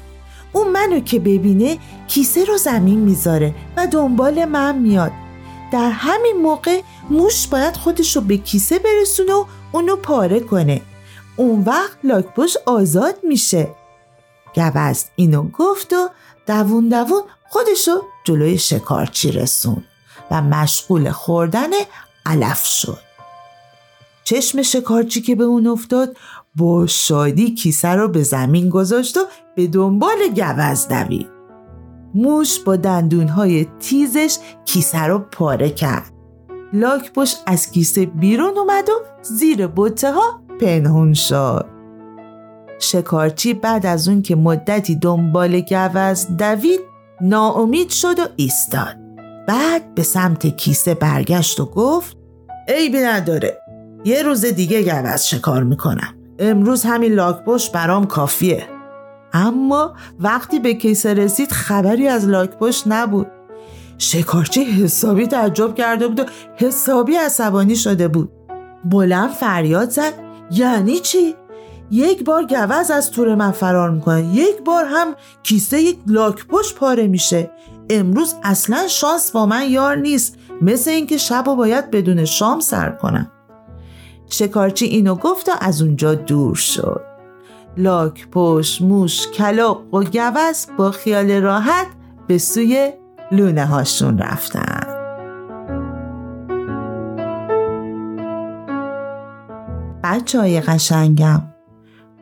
اون 0.53 0.67
منو 0.67 0.99
که 0.99 1.19
ببینه 1.19 1.77
کیسه 2.07 2.45
رو 2.45 2.57
زمین 2.57 2.99
می‌ذاره 2.99 3.55
و 3.77 3.87
دنبال 3.87 4.45
من 4.45 4.77
میاد. 4.77 5.11
در 5.71 5.89
همین 5.89 6.41
موقع 6.41 6.81
موش 7.09 7.47
باید 7.47 7.75
خودشو 7.75 8.21
به 8.21 8.37
کیسه 8.37 8.79
برسونه 8.79 9.33
و 9.33 9.45
اونو 9.71 9.95
پاره 9.95 10.39
کنه. 10.39 10.81
اون 11.35 11.63
وقت 11.63 11.97
لاکپوش 12.03 12.57
آزاد 12.65 13.15
میشه. 13.23 13.69
گوز 14.55 15.05
اینو 15.15 15.49
گفت 15.49 15.93
و 15.93 16.09
دوون 16.47 16.89
دوون 16.89 17.21
خودشو 17.49 18.01
جلوی 18.23 18.57
شکارچی 18.57 19.31
رسون 19.31 19.83
و 20.31 20.41
مشغول 20.41 21.11
خوردن 21.11 21.69
علف 22.25 22.65
شد. 22.65 22.99
چشم 24.23 24.61
شکارچی 24.61 25.21
که 25.21 25.35
به 25.35 25.43
اون 25.43 25.67
افتاد 25.67 26.17
با 26.55 26.87
شادی 26.87 27.53
کیسه 27.53 27.89
رو 27.89 28.07
به 28.07 28.23
زمین 28.23 28.69
گذاشت 28.69 29.17
و 29.17 29.21
به 29.55 29.67
دنبال 29.67 30.17
گوز 30.35 30.87
دوید. 30.87 31.29
موش 32.15 32.59
با 32.59 32.75
دندونهای 32.75 33.67
تیزش 33.79 34.37
کیسه 34.65 35.03
رو 35.03 35.19
پاره 35.19 35.69
کرد. 35.69 36.11
لاکپشت 36.73 37.43
از 37.45 37.71
کیسه 37.71 38.05
بیرون 38.05 38.57
اومد 38.57 38.89
و 38.89 38.93
زیر 39.21 39.67
بوته 39.67 40.11
ها 40.11 40.41
پنهون 40.61 41.13
شد. 41.13 41.65
شکارچی 42.79 43.53
بعد 43.53 43.85
از 43.85 44.07
اون 44.07 44.21
که 44.21 44.35
مدتی 44.35 44.95
دنبال 44.95 45.59
گوز 45.59 46.37
دوید 46.37 46.79
ناامید 47.21 47.89
شد 47.89 48.19
و 48.19 48.23
ایستاد. 48.35 48.95
بعد 49.47 49.95
به 49.95 50.03
سمت 50.03 50.47
کیسه 50.47 50.93
برگشت 50.93 51.59
و 51.59 51.65
گفت 51.65 52.17
عیبی 52.67 52.97
نداره 52.99 53.57
یه 54.05 54.23
روز 54.23 54.45
دیگه 54.45 54.83
گوز 54.83 55.25
شکار 55.25 55.63
می‌کنم. 55.63 56.22
امروز 56.43 56.83
همین 56.83 57.13
لاکپشت 57.13 57.71
برام 57.71 58.05
کافیه. 58.05 58.67
اما 59.33 59.95
وقتی 60.19 60.59
به 60.59 60.73
کیسه 60.73 61.13
رسید 61.13 61.51
خبری 61.51 62.07
از 62.07 62.27
لاکپشت 62.27 62.83
نبود. 62.87 63.27
شکارچی 63.97 64.63
حسابی 64.63 65.27
تعجب 65.27 65.75
کرده 65.75 66.07
بود 66.07 66.19
و 66.19 66.23
حسابی 66.55 67.15
عصبانی 67.15 67.75
شده 67.75 68.07
بود. 68.07 68.31
بلند 68.85 69.29
فریاد 69.29 69.89
زد. 69.89 70.13
یعنی 70.51 70.99
چی؟ 70.99 71.35
یک 71.91 72.23
بار 72.23 72.45
گوز 72.45 72.91
از 72.91 73.11
تور 73.11 73.35
من 73.35 73.51
فرار 73.51 73.89
می‌کنه. 73.89 74.35
یک 74.35 74.63
بار 74.65 74.85
هم 74.85 75.15
کیسه 75.43 75.81
یک 75.81 75.99
لاکپشت 76.07 76.75
پاره 76.75 77.07
میشه. 77.07 77.51
امروز 77.89 78.35
اصلا 78.43 78.87
شانس 78.87 79.31
با 79.31 79.45
من 79.45 79.69
یار 79.69 79.95
نیست. 79.95 80.37
مثل 80.61 80.91
اینکه 80.91 81.17
شب 81.17 81.47
و 81.47 81.55
باید 81.55 81.91
بدون 81.91 82.25
شام 82.25 82.59
سر 82.59 82.89
کنم. 82.89 83.31
شکارچی 84.33 84.85
اینو 84.85 85.15
گفت 85.15 85.49
و 85.49 85.51
از 85.61 85.81
اونجا 85.81 86.15
دور 86.15 86.55
شد. 86.55 87.01
لاک 87.77 88.27
پشت 88.31 88.81
موش 88.81 89.27
کلاق 89.27 89.93
و 89.93 90.03
گوز 90.03 90.67
با 90.77 90.91
خیال 90.91 91.31
راحت 91.31 91.87
به 92.27 92.37
سوی 92.37 92.93
لونه 93.31 93.65
هاشون 93.65 94.17
رفتن. 94.17 94.83
بچه 100.03 100.39
های 100.39 100.61
قشنگم 100.61 101.41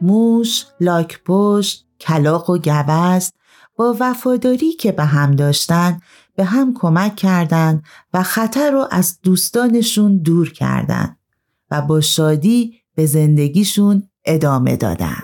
موش، 0.02 0.66
لاک 0.80 1.24
پشت، 1.26 1.86
کلاق 2.00 2.50
و 2.50 2.58
گوز 2.58 3.32
با 3.76 3.96
وفاداری 4.00 4.74
که 4.74 4.92
به 4.92 5.04
هم 5.04 5.32
داشتن 5.32 6.00
به 6.36 6.44
هم 6.44 6.74
کمک 6.74 7.16
کردند 7.16 7.84
و 8.14 8.24
خطر 8.24 8.72
رو 8.72 8.88
از 8.92 9.20
دوستانشون 9.24 10.18
دور 10.18 10.52
کردند 10.52 11.21
و 11.72 11.82
با 11.82 12.02
شادی 12.02 12.74
به 12.96 13.06
زندگیشون 13.06 14.10
ادامه 14.26 14.76
دادن. 14.76 15.18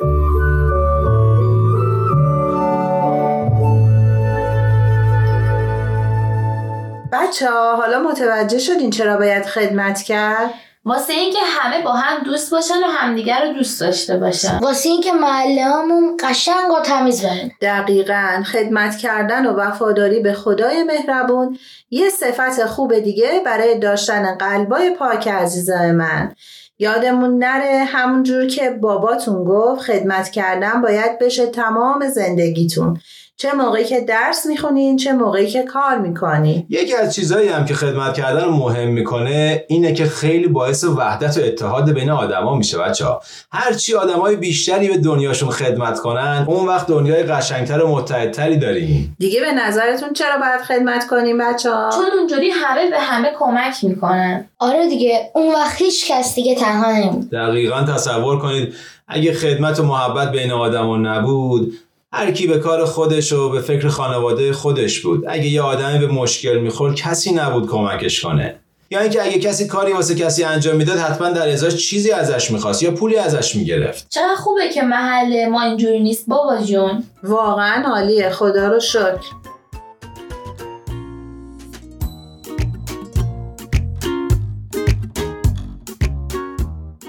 بچه 7.12 7.51
ها 7.51 7.75
حالا 7.75 7.99
متوجه 7.99 8.60
شدین 8.60 8.89
چرا 8.89 9.17
باید 9.17 9.45
خدمت 9.45 10.01
کرد؟ 10.01 10.49
واسه 10.88 11.13
اینکه 11.13 11.39
همه 11.43 11.84
با 11.84 11.91
هم 11.91 12.23
دوست 12.23 12.52
باشن 12.52 12.84
و 12.84 12.88
همدیگر 12.88 13.45
رو 13.47 13.54
دوست 13.54 13.82
داشته 13.82 14.17
باشن. 14.17 14.60
واسه 14.60 14.89
اینکه 14.89 15.12
محله 15.12 15.63
همون 15.63 16.17
قشنگ 16.19 16.71
و 16.71 16.82
تمیز 16.82 17.23
برن. 17.23 17.52
دقیقا. 17.62 18.43
خدمت 18.52 18.97
کردن 18.97 19.45
و 19.45 19.54
وفاداری 19.54 20.19
به 20.19 20.34
خدای 20.34 20.84
مهربون. 20.84 21.58
یه 21.91 22.10
صفت 22.10 22.65
خوب 22.65 23.00
دیگه 23.00 23.41
برای 23.45 23.80
داشتن 23.80 24.36
قلبای 24.36 24.89
پاک 24.89 25.28
عزیزای 25.28 25.91
من. 25.91 26.36
یادمون 26.80 27.38
نره 27.38 27.84
همونجور 27.84 28.47
که 28.47 28.69
باباتون 28.69 29.43
گفت 29.43 29.82
خدمت 29.82 30.30
کردن 30.30 30.82
باید 30.82 31.19
بشه 31.19 31.45
تمام 31.47 32.08
زندگیتون. 32.08 33.00
چه 33.39 33.54
موقعی 33.54 33.86
که 33.86 34.02
درس 34.02 34.45
می‌خونین 34.45 34.97
چه 34.97 35.13
موقعی 35.13 35.47
که 35.47 35.63
کار 35.63 35.97
می‌کنین 35.97 36.65
یکی 36.69 36.95
از 36.95 37.15
چیزهایی 37.15 37.50
هم 37.50 37.65
که 37.65 37.73
خدمت 37.73 38.13
کردن 38.13 38.45
رو 38.45 38.52
مهم 38.52 38.88
می‌کنه 38.88 39.65
اینه 39.67 39.93
که 39.93 40.06
خیلی 40.06 40.47
باعث 40.47 40.84
وحدت 40.84 41.38
و 41.38 41.41
اتحاد 41.41 41.91
بین 41.91 42.10
آدما 42.10 42.56
میشه 42.56 42.78
بچه 42.78 43.06
ها. 43.06 43.21
هرچی 43.52 43.95
آدمای 43.95 44.36
بیشتری 44.36 44.88
به 44.88 44.97
دنیاشون 44.97 45.50
خدمت 45.50 46.00
کنن 46.00 46.45
اون 46.47 46.67
وقت 46.67 46.88
دنیای 46.88 47.23
قشنگتر 47.23 47.84
و 47.84 47.88
متحدتری 47.88 48.58
داریم. 48.58 49.15
دیگه 49.19 49.39
به 49.39 49.52
نظرتون 49.52 50.13
چرا 50.13 50.38
باید 50.38 50.62
خدمت 50.62 51.08
کنیم 51.08 51.38
بچه 51.38 51.71
ها؟ 51.71 51.89
چون 51.89 52.19
اونجوری 52.19 52.50
همه 52.50 52.89
به 52.89 53.00
همه 53.00 53.32
کمک 53.39 53.84
می‌کنن. 53.84 54.50
آره 54.60 54.89
دیگه 54.89 55.32
اون 55.36 55.56
وقت 55.56 55.82
هیچ 55.82 56.12
کس 56.12 56.36
دیگه 56.36 56.56
تنها 56.56 56.91
نمید 56.91 57.30
دقیقا 57.32 57.84
تصور 57.84 58.39
کنید 58.39 58.73
اگه 59.08 59.34
خدمت 59.34 59.80
و 59.80 59.84
محبت 59.84 60.32
بین 60.32 60.52
آدما 60.52 60.97
نبود 60.97 61.73
هر 62.17 62.32
کی 62.32 62.47
به 62.47 62.60
کار 62.60 62.86
خودش 62.86 63.34
و 63.34 63.49
به 63.49 63.62
فکر 63.62 63.88
خانواده 63.88 64.53
خودش 64.53 64.99
بود. 64.99 65.23
اگه 65.27 65.47
یه 65.47 65.62
آدمی 65.62 65.99
به 65.99 66.08
مشکل 66.08 66.58
می‌خورد 66.58 66.95
کسی 66.95 67.32
نبود 67.32 67.69
کمکش 67.69 68.21
کنه. 68.21 68.56
یا 68.91 68.99
اینکه 68.99 69.23
اگه 69.23 69.39
کسی 69.39 69.67
کاری 69.67 69.93
واسه 69.93 70.15
کسی 70.15 70.43
انجام 70.43 70.75
می‌داد 70.75 70.97
حتما 70.97 71.30
در 71.30 71.49
ازاش 71.49 71.89
چیزی 71.89 72.12
ازش 72.12 72.51
می‌خواست 72.51 72.84
یا 72.84 72.91
پولی 72.91 73.17
ازش 73.17 73.56
می‌گرفت. 73.56 74.10
چقدر 74.10 74.36
خوبه 74.36 74.69
که 74.73 74.82
محل 74.82 75.45
ما 75.45 75.63
اینجوری 75.63 75.99
نیست 75.99 76.25
بابا 76.27 76.58
جون. 76.58 77.03
واقعا 77.23 77.84
عالیه 77.93 78.30
خدا 78.30 78.67
رو 78.67 78.80
شکر. 78.80 79.21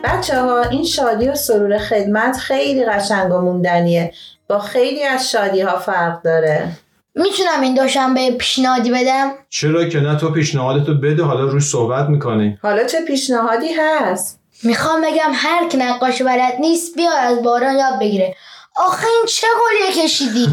بچه 0.05 0.40
ها 0.40 0.62
این 0.62 0.85
شادی 0.85 1.29
و 1.29 1.35
سرور 1.35 1.79
خدمت 1.79 2.37
خیلی 2.37 2.85
قشنگ 2.85 3.33
و 3.33 3.38
موندنیه. 3.38 4.12
با 4.49 4.59
خیلی 4.59 5.03
از 5.05 5.31
شادی 5.31 5.61
ها 5.61 5.79
فرق 5.79 6.23
داره. 6.23 6.69
می‌تونم 7.15 7.61
این 7.63 7.75
دوشنبه 7.75 8.31
پیشنهادی 8.31 8.91
بدم؟ 8.91 9.31
چرا 9.49 9.85
که 9.85 10.01
نه 10.01 10.17
تو 10.17 10.33
پیشنهادتو 10.33 10.95
بده 10.95 11.23
حالا 11.23 11.45
روش 11.45 11.63
صحبت 11.63 12.09
می‌کنی. 12.09 12.59
حالا 12.63 12.85
چه 12.85 13.01
پیشنهادی 13.07 13.73
هست؟ 13.73 14.41
می‌خوام 14.63 15.01
بگم 15.01 15.31
هر 15.35 15.69
که 15.69 15.79
نقاشی 15.79 16.25
بلد 16.25 16.55
نیست 16.61 16.97
بیا 16.97 17.13
از 17.13 17.43
باران 17.43 17.77
یاد 17.77 18.01
بگیره. 18.01 18.35
آخه 18.77 19.07
این 19.07 19.25
چه 19.29 19.47
گلیه 19.61 20.05
کشیدی؟ 20.05 20.49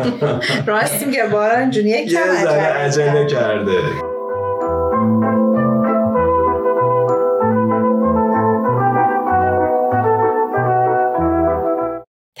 راست 0.66 1.02
میگه 1.02 1.26
باران 1.26 1.70
جون 1.70 1.86
یک 1.86 2.12
یه 2.12 2.18
کم 2.18 2.46
عجله 2.56 3.26
کرده. 3.26 4.11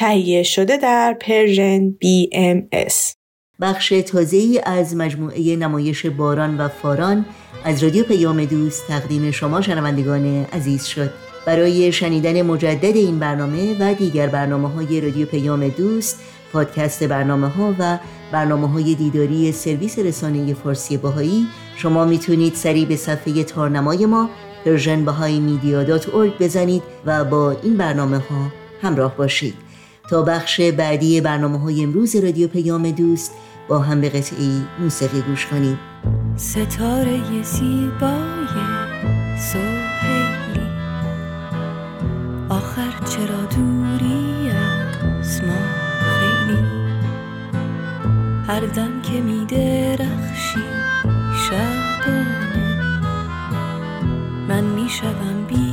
تهیه 0.02 0.42
شده 0.42 0.76
در 0.76 1.16
Persian 1.20 1.90
BMS 1.90 2.94
بخش 3.60 3.88
تازه 3.88 4.36
ای 4.36 4.60
از 4.64 4.96
مجموعه 4.96 5.56
نمایش 5.56 6.06
باران 6.06 6.58
و 6.58 6.68
فاران 6.68 7.26
از 7.64 7.84
رادیو 7.84 8.04
پیام 8.04 8.44
دوست 8.44 8.88
تقدیم 8.88 9.30
شما 9.30 9.60
شنوندگان 9.60 10.44
عزیز 10.44 10.84
شد. 10.84 11.10
برای 11.46 11.92
شنیدن 11.92 12.42
مجدد 12.42 12.96
این 12.96 13.18
برنامه 13.18 13.76
و 13.80 13.94
دیگر 13.94 14.26
برنامه 14.26 14.68
های 14.68 15.00
رادیو 15.00 15.26
پیام 15.26 15.68
دوست 15.68 16.20
پادکست 16.52 17.04
برنامه 17.04 17.48
ها 17.48 17.74
و 17.78 17.98
برنامه 18.32 18.68
های 18.68 18.94
دیداری 18.94 19.52
سرویس 19.52 19.98
رسانه 19.98 20.54
فارسی 20.54 20.96
بهایی 20.96 21.46
شما 21.76 22.04
می‌تونید 22.04 22.54
سریع 22.54 22.86
به 22.86 22.96
صفحه 22.96 23.44
تارنمای 23.44 24.06
ما 24.06 24.30
Persian 24.64 25.04
بزنید 26.40 26.82
و 27.06 27.24
با 27.24 27.56
این 27.62 27.76
برنامه 27.76 28.18
ها 28.18 28.52
همراه 28.82 29.16
باشید. 29.16 29.61
تا 30.12 30.22
بخش 30.22 30.60
بعدی 30.60 31.20
برنامه 31.20 31.58
های 31.58 31.82
امروز 31.82 32.16
رادیو 32.16 32.48
پیام 32.48 32.90
دوست 32.90 33.34
با 33.68 33.78
هم 33.78 34.00
به 34.00 34.08
قطعی 34.08 34.62
موسیقی 34.80 35.20
گوش 35.20 35.46
کنیم. 35.46 35.78
ستاره 36.36 37.42
زیبای 37.42 38.46
سوهیلی 39.52 40.68
آخر 42.48 42.92
چرا 43.06 43.44
دوری 43.56 44.50
از 45.20 45.42
ما 45.44 45.62
خیلی؟ 46.00 46.62
هر 48.46 48.60
دم 48.60 49.02
که 49.02 49.20
می 49.20 49.46
درخشی 49.46 50.64
شبانه. 51.48 52.82
من 54.48 54.64
می 54.64 54.88
شوم 54.88 55.46
بی 55.48 55.71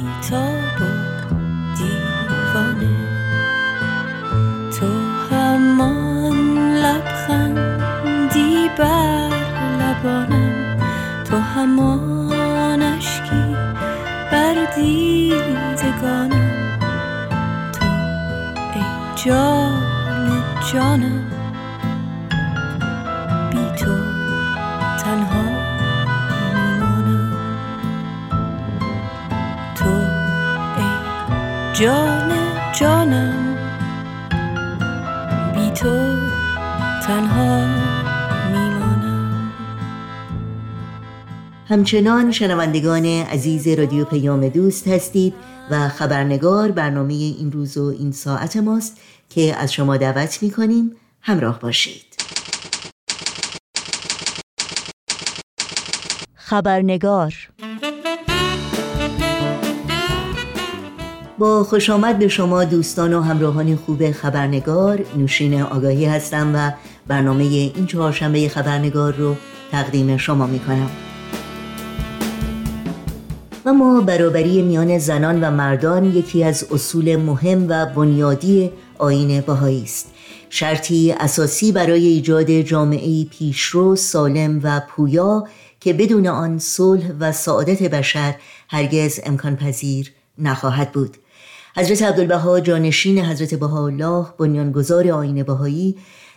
همچنان 41.79 42.31
شنوندگان 42.31 43.05
عزیز 43.05 43.67
رادیو 43.67 44.05
پیام 44.05 44.49
دوست 44.49 44.87
هستید 44.87 45.33
و 45.71 45.89
خبرنگار 45.89 46.71
برنامه 46.71 47.13
این 47.13 47.51
روز 47.51 47.77
و 47.77 47.95
این 47.99 48.11
ساعت 48.11 48.57
ماست 48.57 48.97
که 49.29 49.55
از 49.55 49.73
شما 49.73 49.97
دعوت 49.97 50.43
می 50.43 50.51
کنیم 50.51 50.95
همراه 51.21 51.59
باشید. 51.59 52.05
خبرنگار 56.35 57.33
با 61.37 61.63
خوش 61.63 61.89
آمد 61.89 62.19
به 62.19 62.27
شما 62.27 62.63
دوستان 62.63 63.13
و 63.13 63.21
همراهان 63.21 63.75
خوب 63.75 64.11
خبرنگار. 64.11 65.05
نوشین 65.17 65.61
آگاهی 65.61 66.05
هستم 66.05 66.51
و 66.55 66.71
برنامه 67.07 67.43
این 67.43 67.85
چهارشنبه 67.85 68.49
خبرنگار 68.49 69.13
رو 69.13 69.35
تقدیم 69.71 70.17
شما 70.17 70.47
می 70.47 70.59
کنم 70.59 71.08
و 73.69 73.73
ما 73.73 74.01
برابری 74.01 74.61
میان 74.61 74.97
زنان 74.97 75.43
و 75.43 75.51
مردان 75.51 76.05
یکی 76.05 76.43
از 76.43 76.65
اصول 76.71 77.15
مهم 77.15 77.65
و 77.69 77.85
بنیادی 77.85 78.71
آین 78.97 79.41
بهایی 79.41 79.83
است. 79.83 80.11
شرطی 80.49 81.11
اساسی 81.19 81.71
برای 81.71 82.07
ایجاد 82.07 82.51
جامعه 82.51 83.25
پیشرو 83.25 83.95
سالم 83.95 84.59
و 84.63 84.81
پویا 84.89 85.47
که 85.79 85.93
بدون 85.93 86.27
آن 86.27 86.59
صلح 86.59 87.11
و 87.19 87.31
سعادت 87.31 87.83
بشر 87.83 88.35
هرگز 88.69 89.19
امکان 89.23 89.55
پذیر 89.55 90.11
نخواهد 90.37 90.91
بود. 90.91 91.17
حضرت 91.75 92.01
عبدالبها 92.01 92.59
جانشین 92.59 93.25
حضرت 93.25 93.53
بهاءالله 93.53 94.25
بنیانگذار 94.37 95.07
آین 95.11 95.43
بهایی 95.43 95.95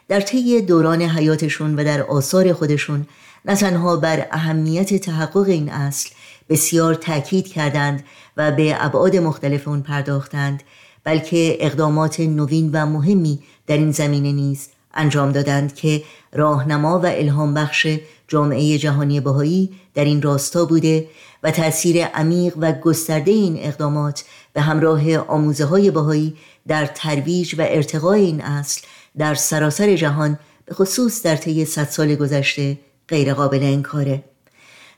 در 0.08 0.20
طی 0.20 0.60
دوران 0.60 1.02
حیاتشون 1.02 1.74
و 1.78 1.84
در 1.84 2.02
آثار 2.02 2.52
خودشون 2.52 3.06
نه 3.44 3.56
تنها 3.56 3.96
بر 3.96 4.26
اهمیت 4.30 4.94
تحقق 4.94 5.48
این 5.48 5.70
اصل 5.70 6.10
بسیار 6.48 6.94
تاکید 6.94 7.48
کردند 7.48 8.04
و 8.36 8.50
به 8.50 8.84
ابعاد 8.84 9.16
مختلف 9.16 9.68
اون 9.68 9.82
پرداختند 9.82 10.62
بلکه 11.04 11.56
اقدامات 11.60 12.20
نوین 12.20 12.70
و 12.72 12.86
مهمی 12.86 13.42
در 13.66 13.76
این 13.76 13.90
زمینه 13.90 14.32
نیز 14.32 14.68
انجام 14.94 15.32
دادند 15.32 15.74
که 15.74 16.02
راهنما 16.32 16.98
و 16.98 17.06
الهام 17.06 17.54
بخش 17.54 17.86
جامعه 18.28 18.78
جهانی 18.78 19.20
بهایی 19.20 19.70
در 19.94 20.04
این 20.04 20.22
راستا 20.22 20.64
بوده 20.64 21.08
و 21.42 21.50
تأثیر 21.50 22.04
عمیق 22.04 22.54
و 22.60 22.72
گسترده 22.72 23.30
این 23.30 23.56
اقدامات 23.58 24.24
به 24.52 24.60
همراه 24.60 25.16
آموزه 25.16 25.64
های 25.64 25.90
بهایی 25.90 26.36
در 26.68 26.86
ترویج 26.86 27.54
و 27.58 27.62
ارتقای 27.68 28.20
این 28.20 28.40
اصل 28.40 28.82
در 29.18 29.34
سراسر 29.34 29.96
جهان 29.96 30.38
به 30.66 30.74
خصوص 30.74 31.22
در 31.22 31.36
طی 31.36 31.64
صد 31.64 31.88
سال 31.88 32.14
گذشته 32.14 32.78
غیر 33.08 33.34
قابل 33.34 33.62
انکاره. 33.62 34.24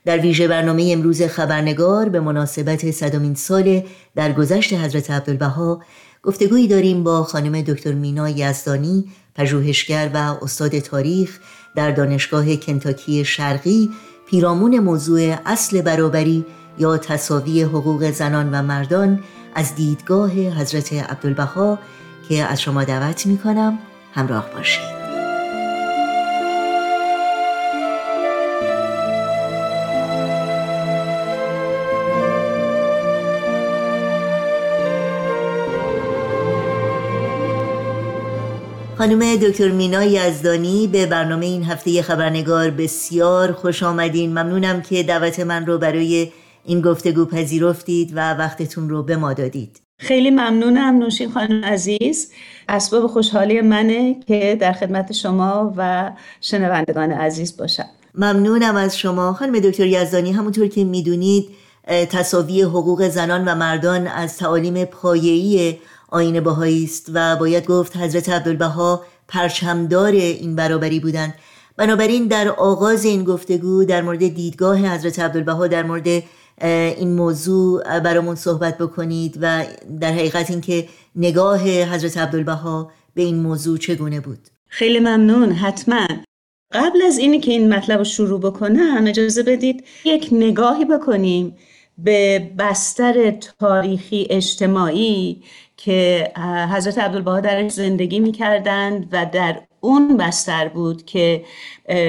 در 0.05 0.19
ویژه 0.19 0.49
برنامه 0.49 0.89
امروز 0.93 1.23
خبرنگار 1.23 2.09
به 2.09 2.21
مناسبت 2.21 2.91
صدامین 2.91 3.35
سال 3.35 3.83
در 4.15 4.33
گذشت 4.33 4.73
حضرت 4.73 5.11
عبدالبها 5.11 5.83
گفتگویی 6.23 6.69
داریم 6.69 7.05
با 7.05 7.23
خانم 7.23 7.63
دکتر 7.63 7.93
مینا 7.93 8.29
یزدانی 8.29 9.05
پژوهشگر 9.35 10.11
و 10.15 10.17
استاد 10.43 10.79
تاریخ 10.79 11.39
در 11.77 11.91
دانشگاه 11.91 12.57
کنتاکی 12.57 13.25
شرقی 13.25 13.91
پیرامون 14.31 14.79
موضوع 14.79 15.37
اصل 15.47 15.83
برابری 15.83 16.45
یا 16.79 16.99
تصاوی 16.99 17.63
حقوق 17.63 18.11
زنان 18.11 18.51
و 18.53 18.63
مردان 18.63 19.21
از 19.55 19.75
دیدگاه 19.75 20.31
حضرت 20.31 20.93
عبدالبها 20.93 21.79
که 22.29 22.45
از 22.45 22.63
شما 22.63 22.85
دعوت 22.85 23.27
می 23.27 23.39
کنم 23.39 23.79
همراه 24.15 24.51
باشید. 24.57 24.94
خانم 39.05 39.37
دکتر 39.37 39.69
مینا 39.69 40.05
یزدانی 40.05 40.87
به 40.87 41.07
برنامه 41.07 41.47
این 41.47 41.65
هفته 41.65 42.03
خبرنگار 42.03 42.71
بسیار 42.71 43.53
خوش 43.53 43.83
آمدین. 43.83 44.31
ممنونم 44.31 44.83
که 44.83 45.03
دعوت 45.03 45.41
من 45.41 45.67
رو 45.67 45.79
برای 45.79 46.33
این 46.65 46.81
گفتگو 46.81 47.25
پذیرفتید 47.25 48.13
و 48.17 48.35
وقتتون 48.35 48.89
رو 48.89 49.03
به 49.03 49.17
ما 49.17 49.33
دادید. 49.33 49.81
خیلی 49.99 50.31
ممنونم 50.31 50.99
نوشین 50.99 51.31
خانم 51.31 51.65
عزیز. 51.65 52.33
اسباب 52.69 53.07
خوشحالی 53.07 53.61
منه 53.61 54.17
که 54.27 54.59
در 54.61 54.73
خدمت 54.73 55.13
شما 55.13 55.75
و 55.77 56.13
شنوندگان 56.41 57.11
عزیز 57.13 57.57
باشم. 57.57 57.89
ممنونم 58.15 58.77
از 58.77 58.99
شما. 58.99 59.33
خانم 59.33 59.59
دکتر 59.61 59.87
یزدانی 59.87 60.33
همونطور 60.33 60.69
که 60.69 60.85
می‌دونید 60.85 61.49
تصاوی 62.11 62.63
حقوق 62.63 63.09
زنان 63.09 63.45
و 63.45 63.55
مردان 63.55 64.07
از 64.07 64.37
تعالیم 64.37 64.85
پایه‌ای 64.85 65.77
آین 66.15 66.41
بهایی 66.41 66.85
است 66.85 67.11
و 67.15 67.37
باید 67.37 67.67
گفت 67.67 67.97
حضرت 67.97 68.29
عبدالبها 68.29 69.03
پرچمدار 69.29 70.13
این 70.13 70.57
برابری 70.57 71.01
بودند. 71.01 71.35
بنابراین 71.77 72.27
در 72.27 72.49
آغاز 72.49 73.05
این 73.05 73.25
گفتگو 73.25 73.85
در 73.85 74.03
مورد 74.03 74.19
دیدگاه 74.19 74.79
حضرت 74.79 75.19
عبدالبها 75.19 75.67
در 75.67 75.83
مورد 75.83 76.23
این 76.99 77.13
موضوع 77.13 78.01
برامون 78.01 78.35
صحبت 78.35 78.79
بکنید 78.79 79.39
و 79.41 79.65
در 80.01 80.13
حقیقت 80.13 80.51
اینکه 80.51 80.89
نگاه 81.17 81.69
حضرت 81.69 82.19
عبدالبها 82.19 82.91
به 83.15 83.23
این 83.23 83.37
موضوع 83.37 83.79
چگونه 83.79 84.21
بود. 84.21 84.49
خیلی 84.69 84.99
ممنون 84.99 85.53
حتما. 85.53 86.07
قبل 86.73 87.03
از 87.07 87.19
اینی 87.19 87.41
که 87.41 87.51
این 87.51 87.75
مطلب 87.75 87.99
رو 87.99 88.05
شروع 88.05 88.41
بکنم 88.41 89.05
اجازه 89.07 89.43
بدید 89.43 89.85
یک 90.05 90.29
نگاهی 90.33 90.85
بکنیم 90.85 91.57
به 91.99 92.51
بستر 92.59 93.31
تاریخی 93.31 94.27
اجتماعی 94.31 95.43
که 95.85 96.33
حضرت 96.73 96.99
عبدالبها 96.99 97.41
درش 97.41 97.73
زندگی 97.73 98.21
می‌کردند 98.21 99.09
و 99.13 99.27
در 99.33 99.61
اون 99.81 100.17
بستر 100.17 100.69
بود 100.69 101.05
که 101.05 101.45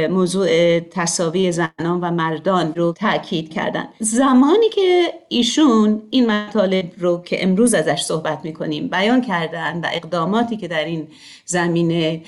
موضوع 0.10 0.80
تصاوی 0.80 1.52
زنان 1.52 2.00
و 2.02 2.12
مردان 2.12 2.74
رو 2.76 2.94
تاکید 2.94 3.54
کردن 3.54 3.88
زمانی 4.00 4.70
که 4.70 5.14
ایشون 5.30 6.02
این 6.10 6.32
مطالب 6.32 6.92
رو 6.98 7.22
که 7.22 7.44
امروز 7.44 7.74
ازش 7.74 8.02
صحبت 8.02 8.40
می‌کنیم 8.44 8.88
بیان 8.88 9.22
کردن 9.22 9.82
و 9.82 9.88
اقداماتی 9.94 10.58
که 10.58 10.68
در 10.68 10.86
این 10.86 11.08
زمینه 11.46 12.22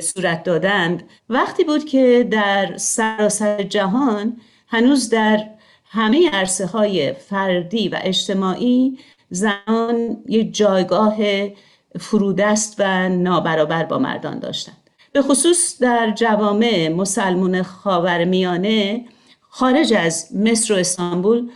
صورت 0.00 0.42
دادند 0.42 1.02
وقتی 1.28 1.64
بود 1.64 1.84
که 1.84 2.28
در 2.30 2.76
سراسر 2.76 3.62
جهان 3.62 4.36
هنوز 4.68 5.10
در 5.10 5.44
همه 5.84 6.30
عرصه 6.30 6.66
های 6.66 7.12
فردی 7.12 7.88
و 7.88 7.98
اجتماعی 8.02 8.98
زنان 9.30 10.16
یک 10.28 10.54
جایگاه 10.54 11.16
فرودست 12.00 12.76
و 12.78 13.08
نابرابر 13.08 13.84
با 13.84 13.98
مردان 13.98 14.38
داشتند. 14.38 14.76
به 15.12 15.22
خصوص 15.22 15.82
در 15.82 16.10
جوامع 16.10 16.88
مسلمون 16.88 17.62
خاورمیانه 17.62 19.04
خارج 19.40 19.92
از 19.92 20.36
مصر 20.36 20.74
و 20.74 20.76
استانبول 20.76 21.50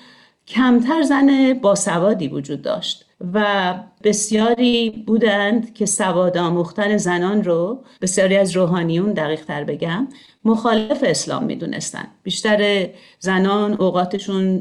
کمتر 0.47 1.03
زن 1.03 1.53
باسوادی 1.53 2.29
وجود 2.29 2.63
داشت. 2.63 3.05
و 3.35 3.75
بسیاری 4.05 4.91
بودند 4.91 5.75
که 5.75 5.87
سواد 5.87 6.39
آموختن 6.39 6.97
زنان 6.97 7.45
رو 7.45 7.85
بسیاری 8.01 8.37
از 8.37 8.57
روحانیون 8.57 9.13
دقیق 9.13 9.45
تر 9.45 9.65
بگم 9.65 10.09
مخالف 10.45 11.05
اسلام 11.07 11.45
می‌دونستن 11.45 12.07
بیشتر 12.23 12.89
زنان 13.19 13.75
اوقاتشون 13.75 14.59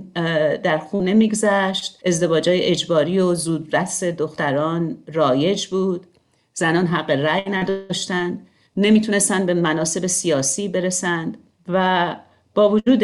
در 0.63 0.77
خونه 0.77 1.13
میگذشت 1.13 1.99
ازدواجای 2.05 2.63
اجباری 2.63 3.19
و 3.19 3.33
زودرس 3.33 4.03
دختران 4.03 4.97
رایج 5.13 5.67
بود. 5.67 6.07
زنان 6.53 6.85
حق 6.87 7.09
رأی 7.09 7.51
نداشتند 7.51 8.47
نمی‌تونستن 8.77 9.45
به 9.45 9.53
مناسب 9.53 10.07
سیاسی 10.07 10.67
برسند 10.67 11.37
و 11.67 12.15
با 12.55 12.69
وجود 12.69 12.99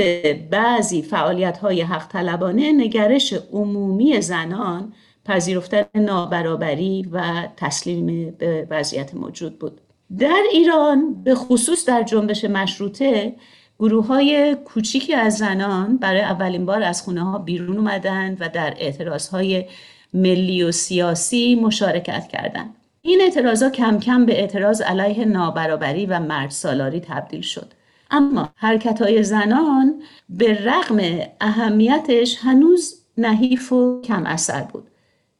بعضی 0.49 1.01
فعالیت 1.01 1.57
های 1.57 1.81
حق 1.81 2.07
طلبانه 2.07 2.71
نگرش 2.71 3.33
عمومی 3.33 4.21
زنان 4.21 4.93
پذیرفتن 5.25 5.86
نابرابری 5.95 7.09
و 7.12 7.47
تسلیم 7.57 8.31
به 8.31 8.67
وضعیت 8.69 9.15
موجود 9.15 9.59
بود 9.59 9.81
در 10.19 10.43
ایران 10.51 11.23
به 11.23 11.36
خصوص 11.36 11.86
در 11.86 12.03
جنبش 12.03 12.45
مشروطه 12.45 13.36
گروه 13.79 14.07
های 14.07 14.57
کوچیکی 14.65 15.13
از 15.13 15.38
زنان 15.38 15.97
برای 15.97 16.21
اولین 16.21 16.65
بار 16.65 16.83
از 16.83 17.01
خونه 17.01 17.23
ها 17.23 17.38
بیرون 17.38 17.77
اومدند 17.77 18.38
و 18.39 18.49
در 18.49 18.73
اعتراض 18.77 19.27
های 19.27 19.65
ملی 20.13 20.63
و 20.63 20.71
سیاسی 20.71 21.55
مشارکت 21.55 22.27
کردند. 22.27 22.75
این 23.01 23.21
اعتراض 23.21 23.63
ها 23.63 23.69
کم 23.69 23.99
کم 23.99 24.25
به 24.25 24.39
اعتراض 24.39 24.81
علیه 24.81 25.25
نابرابری 25.25 26.05
و 26.05 26.19
مرد 26.19 26.49
سالاری 26.49 26.99
تبدیل 26.99 27.41
شد. 27.41 27.73
اما 28.12 28.49
حرکت 28.55 29.01
های 29.01 29.23
زنان 29.23 30.01
به 30.29 30.63
رغم 30.63 31.19
اهمیتش 31.41 32.38
هنوز 32.41 33.01
نحیف 33.17 33.73
و 33.73 34.01
کم 34.01 34.25
اثر 34.25 34.62
بود. 34.62 34.88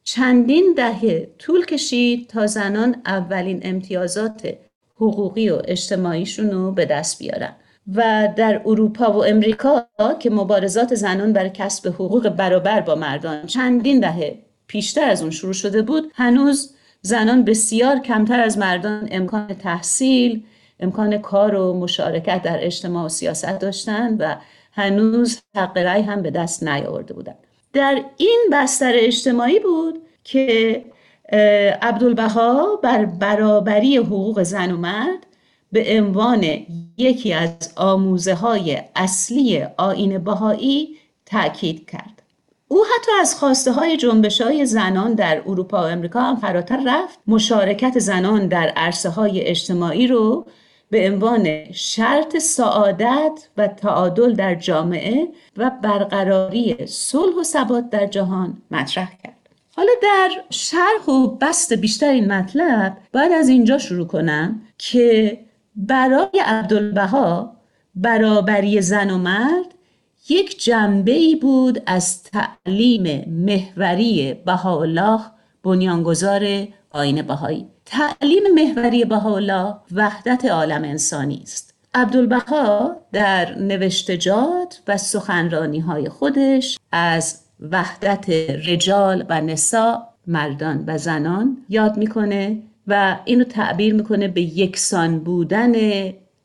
چندین 0.04 0.74
دهه 0.76 1.28
طول 1.38 1.64
کشید 1.64 2.28
تا 2.28 2.46
زنان 2.46 2.96
اولین 3.06 3.60
امتیازات 3.62 4.54
حقوقی 4.96 5.50
و 5.50 5.62
اجتماعیشون 5.64 6.50
رو 6.50 6.72
به 6.72 6.84
دست 6.84 7.18
بیارن. 7.18 7.56
و 7.94 8.28
در 8.36 8.62
اروپا 8.66 9.12
و 9.12 9.24
امریکا 9.24 9.86
که 10.20 10.30
مبارزات 10.30 10.94
زنان 10.94 11.32
برای 11.32 11.50
کسب 11.50 11.88
حقوق 11.88 12.28
برابر 12.28 12.80
با 12.80 12.94
مردان 12.94 13.46
چندین 13.46 14.00
دهه 14.00 14.38
پیشتر 14.66 15.08
از 15.08 15.22
اون 15.22 15.30
شروع 15.30 15.52
شده 15.52 15.82
بود 15.82 16.12
هنوز 16.14 16.74
زنان 17.02 17.44
بسیار 17.44 17.98
کمتر 17.98 18.40
از 18.40 18.58
مردان 18.58 19.08
امکان 19.12 19.46
تحصیل 19.46 20.44
امکان 20.80 21.18
کار 21.18 21.54
و 21.54 21.74
مشارکت 21.74 22.42
در 22.42 22.58
اجتماع 22.64 23.04
و 23.04 23.08
سیاست 23.08 23.58
داشتند 23.58 24.16
و 24.20 24.36
هنوز 24.72 25.40
حق 25.56 25.78
رأی 25.78 26.02
هم 26.02 26.22
به 26.22 26.30
دست 26.30 26.62
نیاورده 26.62 27.14
بودند 27.14 27.38
در 27.74 28.04
این 28.16 28.48
بستر 28.52 28.92
اجتماعی 28.94 29.60
بود 29.60 30.02
که 30.24 30.84
عبدالبها 31.82 32.76
بر 32.76 33.04
برابری 33.04 33.96
حقوق 33.96 34.42
زن 34.42 34.72
و 34.72 34.76
مرد 34.76 35.26
به 35.72 35.98
عنوان 35.98 36.44
یکی 36.96 37.32
از 37.32 37.72
آموزه 37.76 38.34
های 38.34 38.82
اصلی 38.96 39.66
آین 39.76 40.18
بهایی 40.18 40.96
تاکید 41.26 41.90
کرد. 41.90 42.22
او 42.68 42.84
حتی 42.84 43.12
از 43.20 43.34
خواسته 43.34 43.72
های 43.72 43.96
جنبش 43.96 44.40
های 44.40 44.66
زنان 44.66 45.14
در 45.14 45.42
اروپا 45.46 45.82
و 45.82 45.86
امریکا 45.86 46.20
هم 46.20 46.36
فراتر 46.36 46.80
رفت 46.86 47.18
مشارکت 47.26 47.98
زنان 47.98 48.48
در 48.48 48.72
عرصه 48.76 49.08
های 49.08 49.40
اجتماعی 49.40 50.06
رو 50.06 50.46
به 50.94 51.10
عنوان 51.10 51.72
شرط 51.72 52.36
سعادت 52.36 53.48
و 53.56 53.68
تعادل 53.68 54.34
در 54.34 54.54
جامعه 54.54 55.28
و 55.56 55.70
برقراری 55.82 56.76
صلح 56.86 57.34
و 57.40 57.42
ثبات 57.42 57.90
در 57.90 58.06
جهان 58.06 58.62
مطرح 58.70 59.10
کرد. 59.22 59.48
حالا 59.76 59.92
در 60.02 60.30
شرح 60.50 61.08
و 61.08 61.36
بست 61.36 61.72
بیشتر 61.72 62.08
این 62.08 62.32
مطلب 62.32 62.96
باید 63.12 63.32
از 63.32 63.48
اینجا 63.48 63.78
شروع 63.78 64.06
کنم 64.06 64.60
که 64.78 65.38
برای 65.76 66.42
عبدالبها 66.44 67.56
برابری 67.94 68.80
زن 68.80 69.10
و 69.10 69.18
مرد 69.18 69.74
یک 70.28 70.64
جنبه 70.64 71.12
ای 71.12 71.36
بود 71.36 71.82
از 71.86 72.22
تعلیم 72.22 73.24
محوری 73.28 74.34
بهاءالله 74.46 75.20
بنیانگذار 75.64 76.66
آین 76.90 77.22
بهایی 77.22 77.66
تعلیم 77.86 78.42
محوری 78.54 79.04
بهاءالله 79.04 79.74
وحدت 79.94 80.44
عالم 80.44 80.84
انسانی 80.84 81.40
است. 81.42 81.74
عبدالبها 81.94 82.96
در 83.12 83.58
نوشتجات 83.58 84.80
و 84.88 84.96
سخنرانی 84.96 85.78
های 85.78 86.08
خودش 86.08 86.78
از 86.92 87.40
وحدت 87.70 88.30
رجال 88.68 89.24
و 89.28 89.40
نسا 89.40 90.02
مردان 90.26 90.84
و 90.86 90.98
زنان 90.98 91.56
یاد 91.68 91.96
می‌کنه 91.96 92.58
و 92.86 93.18
اینو 93.24 93.44
تعبیر 93.44 93.94
می‌کنه 93.94 94.28
به 94.28 94.40
یکسان 94.40 95.18
بودن 95.18 95.72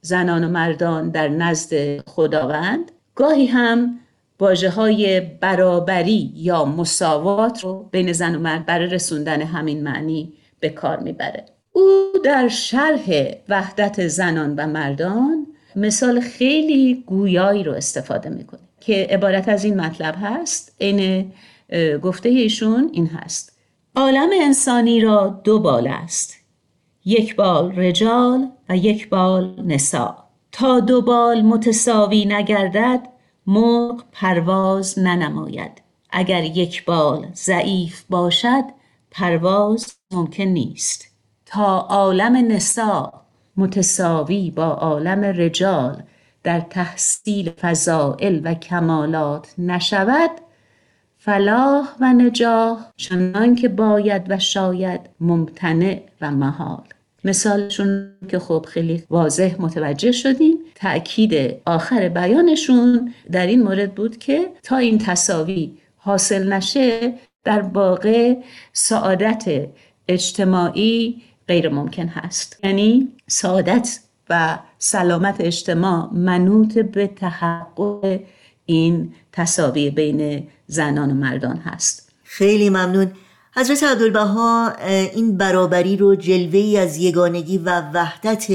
زنان 0.02 0.43
و 0.43 0.49
مردان 0.49 1.10
در 1.10 1.28
نزد 1.28 1.99
خداوند. 2.08 2.91
گاهی 3.15 3.45
هم 3.45 3.99
واجه 4.39 4.69
های 4.69 5.19
برابری 5.19 6.32
یا 6.36 6.65
مساوات 6.65 7.63
رو 7.63 7.89
بین 7.91 8.12
زن 8.12 8.36
و 8.36 8.39
مرد 8.39 8.65
برای 8.65 8.88
رسوندن 8.88 9.41
همین 9.41 9.84
معنی 9.84 10.34
به 10.60 10.69
کار 10.69 11.00
می‌بره. 11.00 11.45
او 11.72 12.12
در 12.26 12.48
شرح 12.48 13.32
وحدت 13.50 14.08
زنان 14.08 14.56
و 14.56 14.67
مردان 14.67 15.48
مثال 15.76 16.19
خیلی 16.19 17.04
گویایی 17.08 17.63
رو 17.63 17.74
استفاده 17.74 18.30
می‌کنه 18.30 18.60
که 18.80 19.08
عبارت 19.10 19.50
از 19.50 19.65
این 19.65 19.82
مطلب 19.82 20.15
هست. 20.22 20.76
این 20.78 21.32
گفته 22.04 22.30
ایشون 22.30 22.89
این 22.93 23.08
هست. 23.08 23.58
عالم 23.95 24.30
انسانی 24.41 25.00
را 25.00 25.41
دو 25.43 25.60
بال 25.60 25.88
است. 25.88 26.36
یک 27.06 27.36
بال 27.36 27.76
رجال 27.76 28.50
و 28.69 28.78
یک 28.78 29.10
بال 29.10 29.63
نسا. 29.65 30.24
تا 30.52 30.80
دو 30.80 31.02
بال 31.02 31.41
متساوی 31.41 32.26
نگردد 32.26 33.08
مرغ 33.48 34.04
پرواز 34.12 35.00
ننماید. 35.00 35.82
اگر 36.10 36.43
یک 36.43 36.86
بال 36.86 37.28
ضعیف 37.36 38.04
باشد 38.10 38.63
پرواز 39.12 39.99
ممکن 40.12 40.43
نیست. 40.43 41.08
تا 41.45 41.80
عالم 41.80 42.36
نسا 42.36 43.13
متساوی 43.58 44.52
با 44.52 44.65
عالم 44.65 45.24
رجال 45.24 46.04
در 46.43 46.60
تحصیل 46.60 47.50
فضائل 47.50 48.41
و 48.43 48.54
کمالات 48.54 49.54
نشود 49.58 50.32
فلاح 51.17 51.88
و 52.00 52.13
نجاح 52.13 52.80
چنان 52.98 53.56
که 53.56 53.69
باید 53.69 54.26
و 54.30 54.39
شاید 54.39 55.02
ممتنع 55.19 56.02
و 56.22 56.32
محال. 56.32 56.84
مثالشون 57.24 58.12
که 58.28 58.39
خب 58.39 58.65
خیلی 58.69 59.04
واضح 59.10 59.56
متوجه 59.60 60.12
شدیم. 60.12 60.58
تأکید 60.76 61.62
آخر 61.65 62.10
بیانشون 62.10 63.13
در 63.32 63.48
این 63.48 63.63
مورد 63.63 63.95
بود 63.95 64.17
که 64.17 64.52
تا 64.63 64.78
این 64.78 64.98
تصاوی 64.98 65.78
حاصل 65.98 66.54
نشه 66.54 67.13
در 67.43 67.62
واقع 67.62 68.36
سعادت 68.74 69.69
اجتماعی 70.10 71.22
غیر 71.48 71.69
ممکن 71.69 72.08
هست. 72.08 72.60
یعنی 72.63 73.08
سعادت 73.28 74.00
و 74.30 74.60
سلامت 74.78 75.36
اجتماع 75.39 76.10
منوط 76.13 76.78
به 76.78 77.08
تحقق 77.08 78.19
این 78.65 79.13
تصاوی 79.32 79.89
بین 79.89 80.48
زنان 80.67 81.12
و 81.12 81.13
مردان 81.13 81.58
هست. 81.58 82.12
خیلی 82.24 82.69
ممنون. 82.69 83.12
حضرت 83.56 83.84
عبدالبها 83.84 84.74
این 85.15 85.38
برابری 85.38 85.98
رو 85.98 86.15
جلوه 86.15 86.60
ای 86.60 86.78
از 86.78 86.98
یگانگی 86.98 87.58
و 87.58 87.82
وحدت 87.93 88.48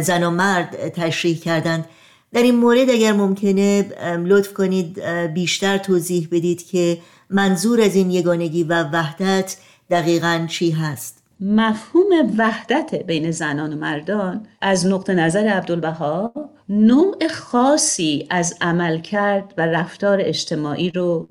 زن 0.00 0.22
و 0.22 0.30
مرد 0.30 0.88
تشریح 0.88 1.38
کردند. 1.38 1.84
در 2.32 2.42
این 2.42 2.56
مورد 2.56 2.90
اگر 2.90 3.12
ممکنه 3.12 3.82
لطف 4.24 4.52
کنید 4.52 5.00
بیشتر 5.34 5.78
توضیح 5.78 6.28
بدید 6.32 6.66
که 6.66 6.98
منظور 7.30 7.80
از 7.80 7.94
این 7.94 8.10
یگانگی 8.10 8.62
و 8.62 8.82
وحدت 8.82 9.56
دقیقا 9.90 10.46
چی 10.48 10.70
هست؟ 10.70 11.22
مفهوم 11.40 12.34
وحدت 12.38 12.94
بین 12.94 13.30
زنان 13.30 13.72
و 13.72 13.76
مردان 13.76 14.46
از 14.60 14.86
نقطه 14.86 15.14
نظر 15.14 15.46
عبدالبها 15.46 16.32
نوع 16.68 17.28
خاصی 17.28 18.26
از 18.30 18.56
عمل 18.60 19.00
کرد 19.00 19.54
و 19.58 19.66
رفتار 19.66 20.18
اجتماعی 20.20 20.90
رو 20.90 21.28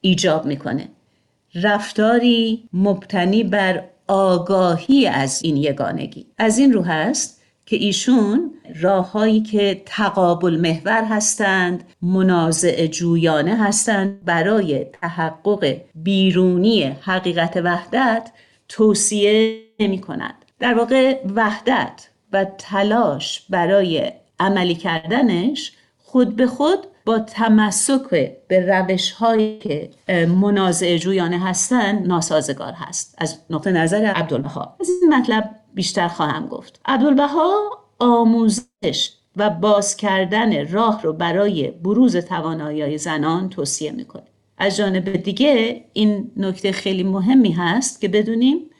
ایجاب 0.00 0.46
می‌کنه. 0.46 0.88
رفتاری 1.54 2.68
مبتنی 2.72 3.44
بر 3.44 3.84
آگاهی 4.06 5.06
از 5.06 5.42
این 5.42 5.56
یگانگی. 5.56 6.26
از 6.38 6.58
این 6.58 6.72
رو 6.72 6.82
هست 6.82 7.39
که 7.70 7.76
ایشون 7.76 8.50
راههایی 8.80 9.40
که 9.40 9.82
تقابل 9.86 10.56
محور 10.60 11.04
هستند 11.04 11.84
منازع 12.02 12.86
جویانه 12.86 13.56
هستند 13.56 14.24
برای 14.24 14.84
تحقق 14.84 15.76
بیرونی 15.94 16.84
حقیقت 16.84 17.56
وحدت 17.56 18.30
توصیه 18.68 19.60
نمی 19.80 20.00
کند. 20.00 20.34
در 20.58 20.74
واقع 20.74 21.20
وحدت 21.34 22.08
و 22.32 22.44
تلاش 22.44 23.46
برای 23.50 24.12
عملی 24.40 24.74
کردنش 24.74 25.72
خود 25.98 26.36
به 26.36 26.46
خود 26.46 26.78
با 27.04 27.18
تمسک 27.18 28.10
به 28.48 28.66
روش 28.66 29.10
هایی 29.10 29.58
که 29.58 29.90
منازع 30.26 30.96
جویانه 30.96 31.40
هستند 31.44 32.06
ناسازگار 32.06 32.72
هست 32.72 33.14
از 33.18 33.38
نقطه 33.50 33.72
نظر 33.72 34.04
عبدالبها 34.04 34.76
از 34.80 34.88
این 35.02 35.14
مطلب 35.14 35.59
بیشتر 35.74 36.08
خواهم 36.08 36.46
گفت. 36.46 36.80
عبدالبها 36.84 37.54
آموزش 37.98 39.10
و 39.36 39.50
باز 39.50 39.96
کردن 39.96 40.72
راه 40.72 41.02
رو 41.02 41.12
برای 41.12 41.70
بروز 41.70 42.16
توانایی 42.16 42.98
زنان 42.98 43.48
توصیه 43.48 43.92
می‌کنه. 43.92 44.26
از 44.58 44.76
جانب 44.76 45.12
دیگه 45.12 45.84
این 45.92 46.30
نکته 46.36 46.72
خیلی 46.72 47.02
مهمی 47.02 47.52
هست 47.52 48.00
که 48.00 48.08
بدونیم 48.08 48.70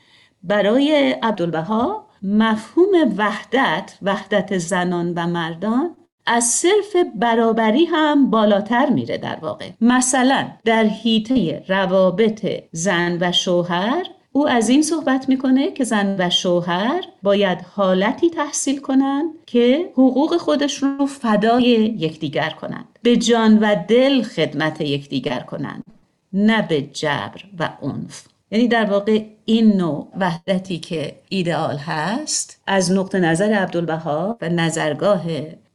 برای 0.42 1.16
عبدالبها 1.22 2.07
مفهوم 2.22 3.14
وحدت 3.16 3.98
وحدت 4.03 4.59
زنان 4.59 5.14
و 5.16 5.26
مردان 5.26 5.96
از 6.26 6.44
صرف 6.44 6.96
برابری 7.14 7.85
هم 7.85 8.31
بالاتر 8.31 8.90
میره 8.90 9.18
در 9.18 9.37
واقع. 9.37 9.70
مثلا 9.81 10.48
در 10.64 10.85
حیطه 10.85 11.64
روابط 11.68 12.46
زن 12.72 13.18
و 13.20 13.33
شوهر 13.33 14.07
او 14.33 14.49
از 14.49 14.69
این 14.69 14.83
صحبت 14.83 15.29
می‌کنه 15.29 15.71
که 15.71 15.85
زن 15.85 16.16
و 16.19 16.31
شوهر 16.31 17.05
باید 17.23 17.59
حالتی 17.61 18.31
تحصیل 18.31 18.81
کنند 18.81 19.31
که 19.47 19.90
حقوق 19.93 20.37
خودشون 20.37 20.99
رو 20.99 21.07
فدای 21.07 21.64
یکدیگر 21.99 22.51
کنند. 22.51 22.99
به 23.03 23.16
جان 23.16 23.59
و 23.59 23.77
دل 23.88 24.23
خدمت 24.23 24.81
یکدیگر 24.81 25.40
کنند 25.40 25.85
نه 26.33 26.62
به 26.62 26.83
جبر 26.83 27.45
و 27.59 27.69
عنف. 27.83 28.25
یعنی 28.51 28.69
در 28.69 28.85
واقع 28.85 29.23
این 29.45 29.77
نوع 29.77 30.09
وحدتی 30.21 30.79
که 30.79 31.16
ایدئال 31.29 31.77
هست 31.77 32.62
از 32.66 32.93
نقطه 32.93 33.19
نظر 33.19 33.53
عبدالبها 33.53 34.38
و 34.40 34.49
نظرگاه 34.49 35.23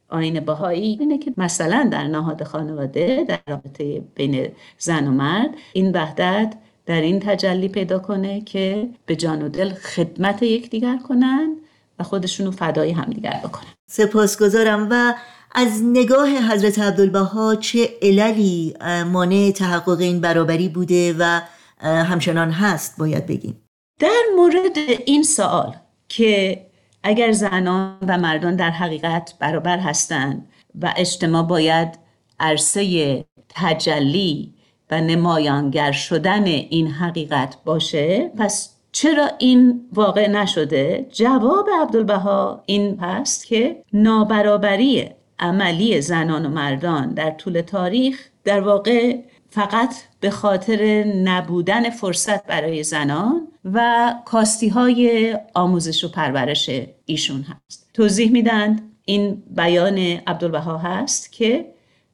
آین 0.08 0.40
بهایی 0.40 0.96
اینه 1.00 1.18
که 1.18 1.32
مثلا 1.36 1.88
در 1.92 2.04
نهاد 2.08 2.42
خانواده 2.42 3.24
در 3.28 3.38
رابطه 3.48 4.02
بین 4.14 4.48
زن 4.78 5.06
و 5.06 5.10
مرد 5.10 5.50
این 5.72 5.92
وحدت 5.92 6.54
در 6.86 7.00
این 7.00 7.20
تجلی 7.20 7.68
پیدا 7.68 7.98
کنه 7.98 8.40
که 8.40 8.88
به 9.06 9.16
جان 9.16 9.42
و 9.42 9.48
دل 9.48 9.74
خدمت 9.74 10.42
یکدیگر 10.42 10.98
کنن 11.08 11.56
و 11.98 12.02
خودشونو 12.02 12.50
فدای 12.50 12.90
همدیگر 12.90 13.40
بکنن. 13.44 13.70
سپاسگزارم 13.90 14.88
و 14.90 15.14
از 15.54 15.82
نگاه 15.84 16.28
حضرت 16.28 16.78
عبدالبها 16.78 17.54
چه 17.54 17.90
عللی 18.02 18.74
مانع 19.12 19.50
تحقق 19.50 20.00
این 20.00 20.20
برابری 20.20 20.68
بوده 20.68 21.14
و 21.18 21.40
همچنان 21.82 22.50
هست 22.50 22.98
باید 22.98 23.26
بگیم؟ 23.26 23.62
در 24.00 24.22
مورد 24.36 24.78
این 25.06 25.22
سوال 25.22 25.76
که 26.08 26.60
اگر 27.02 27.32
زنان 27.32 27.98
و 28.08 28.18
مردان 28.18 28.56
در 28.56 28.70
حقیقت 28.70 29.34
برابر 29.40 29.78
هستند 29.78 30.48
و 30.82 30.94
اجتماع 30.96 31.42
باید 31.42 31.98
عرصه 32.40 33.24
تجلی 33.48 34.55
و 34.90 35.00
نمایانگر 35.00 35.92
شدن 35.92 36.44
این 36.44 36.86
حقیقت 36.86 37.56
باشه 37.64 38.30
پس 38.38 38.76
چرا 38.92 39.28
این 39.38 39.80
واقع 39.92 40.28
نشده؟ 40.28 41.06
جواب 41.12 41.68
عبدالبها 41.82 42.62
این 42.66 42.98
هست 43.00 43.46
که 43.46 43.82
نابرابری 43.92 45.10
عملی 45.38 46.00
زنان 46.00 46.46
و 46.46 46.48
مردان 46.48 47.14
در 47.14 47.30
طول 47.30 47.60
تاریخ 47.60 48.28
در 48.44 48.60
واقع 48.60 49.18
فقط 49.50 49.94
به 50.20 50.30
خاطر 50.30 51.04
نبودن 51.04 51.90
فرصت 51.90 52.46
برای 52.46 52.82
زنان 52.82 53.48
و 53.64 54.14
کاستی 54.24 54.68
های 54.68 55.36
آموزش 55.54 56.04
و 56.04 56.08
پرورش 56.08 56.70
ایشون 57.06 57.42
هست 57.42 57.90
توضیح 57.94 58.32
میدند 58.32 58.92
این 59.04 59.42
بیان 59.56 59.98
عبدالبها 59.98 60.78
هست 60.78 61.32
که 61.32 61.66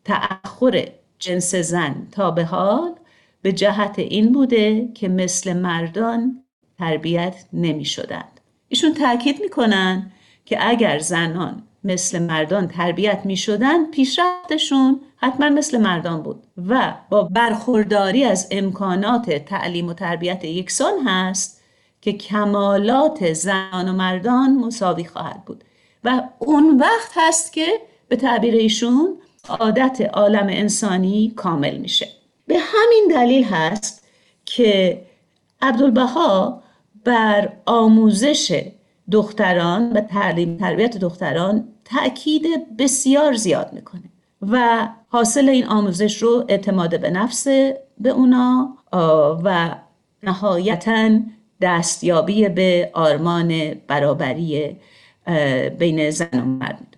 تأخر 0.04 0.88
جنس 1.22 1.54
زن 1.54 2.08
تا 2.12 2.30
به 2.30 2.44
حال 2.44 2.94
به 3.42 3.52
جهت 3.52 3.98
این 3.98 4.32
بوده 4.32 4.88
که 4.94 5.08
مثل 5.08 5.52
مردان 5.52 6.44
تربیت 6.78 7.44
نمی 7.52 7.84
شدند. 7.84 8.40
ایشون 8.68 8.94
تاکید 8.94 9.40
می 9.40 9.48
که 10.44 10.68
اگر 10.68 10.98
زنان 10.98 11.62
مثل 11.84 12.22
مردان 12.22 12.68
تربیت 12.68 13.22
می 13.24 13.36
شدن 13.36 13.90
پیشرفتشون 13.90 15.00
حتما 15.16 15.48
مثل 15.48 15.80
مردان 15.80 16.22
بود 16.22 16.42
و 16.68 16.94
با 17.10 17.22
برخورداری 17.22 18.24
از 18.24 18.48
امکانات 18.50 19.30
تعلیم 19.30 19.88
و 19.88 19.94
تربیت 19.94 20.44
یکسان 20.44 20.92
هست 21.06 21.62
که 22.00 22.12
کمالات 22.12 23.32
زنان 23.32 23.88
و 23.88 23.92
مردان 23.92 24.54
مساوی 24.54 25.04
خواهد 25.04 25.44
بود 25.44 25.64
و 26.04 26.22
اون 26.38 26.78
وقت 26.80 27.12
هست 27.16 27.52
که 27.52 27.66
به 28.08 28.16
تعبیر 28.16 28.54
ایشون 28.54 29.18
عادت 29.48 30.10
عالم 30.12 30.46
انسانی 30.50 31.32
کامل 31.36 31.76
میشه. 31.76 32.08
به 32.46 32.54
همین 32.58 33.08
دلیل 33.10 33.44
هست 33.44 34.08
که 34.44 35.02
عبدالبها 35.62 36.62
بر 37.04 37.52
آموزش 37.66 38.64
دختران 39.10 39.92
و 39.92 40.00
تعلیم 40.00 40.56
تربیت 40.56 40.96
دختران 40.96 41.68
تأکید 41.84 42.76
بسیار 42.78 43.34
زیاد 43.34 43.72
می‌کنه 43.72 44.02
و 44.42 44.88
حاصل 45.08 45.48
این 45.48 45.66
آموزش 45.66 46.22
رو 46.22 46.44
اعتماد 46.48 47.00
به 47.00 47.10
نفس 47.10 47.46
به 47.98 48.10
اونا 48.10 48.76
و 49.44 49.76
نهایتا 50.22 51.10
دستیابی 51.60 52.48
به 52.48 52.90
آرمان 52.94 53.74
برابری 53.86 54.76
بین 55.78 56.10
زن 56.10 56.40
و 56.40 56.44
مرد. 56.44 56.91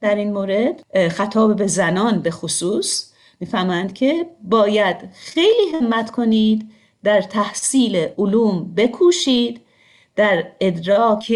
در 0.00 0.14
این 0.14 0.32
مورد 0.32 0.82
خطاب 1.08 1.56
به 1.56 1.66
زنان 1.66 2.22
به 2.22 2.30
خصوص 2.30 3.12
می‌فهمند 3.40 3.92
که 3.92 4.26
باید 4.42 4.96
خیلی 5.12 5.70
همت 5.74 6.10
کنید 6.10 6.70
در 7.02 7.20
تحصیل 7.22 8.08
علوم 8.18 8.74
بکوشید 8.76 9.60
در 10.16 10.46
ادراک 10.60 11.32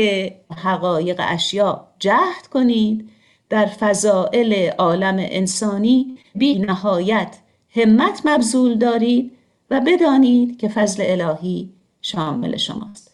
حقایق 0.56 1.20
اشیا 1.28 1.88
جهد 1.98 2.46
کنید 2.52 3.10
در 3.48 3.66
فضائل 3.66 4.70
عالم 4.78 5.16
انسانی 5.18 6.18
بی 6.34 6.58
نهایت 6.58 7.36
همت 7.76 8.22
مبذول 8.24 8.78
دارید 8.78 9.32
و 9.70 9.80
بدانید 9.80 10.60
که 10.60 10.68
فضل 10.68 11.04
الهی 11.06 11.72
شامل 12.02 12.56
شماست. 12.56 13.13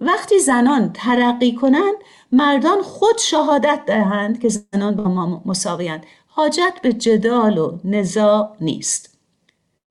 وقتی 0.00 0.38
زنان 0.38 0.92
ترقی 0.92 1.54
کنند 1.54 1.94
مردان 2.32 2.82
خود 2.82 3.18
شهادت 3.18 3.80
دهند 3.86 4.40
که 4.40 4.48
زنان 4.48 4.96
با 4.96 5.04
ما 5.04 5.42
مساویند 5.46 6.06
حاجت 6.26 6.72
به 6.82 6.92
جدال 6.92 7.58
و 7.58 7.78
نزاع 7.84 8.56
نیست. 8.60 9.18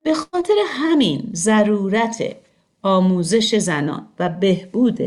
به 0.03 0.13
خاطر 0.13 0.53
همین 0.67 1.29
ضرورت 1.33 2.35
آموزش 2.83 3.55
زنان 3.55 4.07
و 4.19 4.29
بهبود 4.29 4.99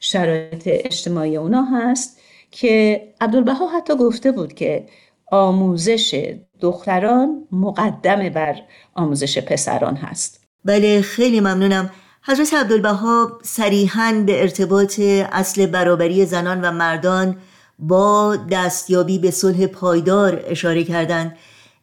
شرایط 0.00 0.62
اجتماعی 0.66 1.36
اونا 1.36 1.62
هست 1.62 2.20
که 2.50 3.02
عبدالبها 3.20 3.66
حتی 3.66 3.96
گفته 3.96 4.32
بود 4.32 4.52
که 4.52 4.88
آموزش 5.30 6.34
دختران 6.60 7.48
مقدم 7.52 8.28
بر 8.28 8.62
آموزش 8.94 9.38
پسران 9.38 9.96
هست. 9.96 10.44
بله 10.64 11.02
خیلی 11.02 11.40
ممنونم. 11.40 11.90
حضرت 12.24 12.54
عبدالبها 12.54 13.38
صریحا 13.42 14.22
به 14.26 14.40
ارتباط 14.40 15.00
اصل 15.32 15.66
برابری 15.66 16.26
زنان 16.26 16.60
و 16.60 16.70
مردان 16.70 17.36
با 17.78 18.36
دستیابی 18.50 19.18
به 19.18 19.30
صلح 19.30 19.66
پایدار 19.66 20.44
اشاره 20.46 20.84
کردند. 20.84 21.36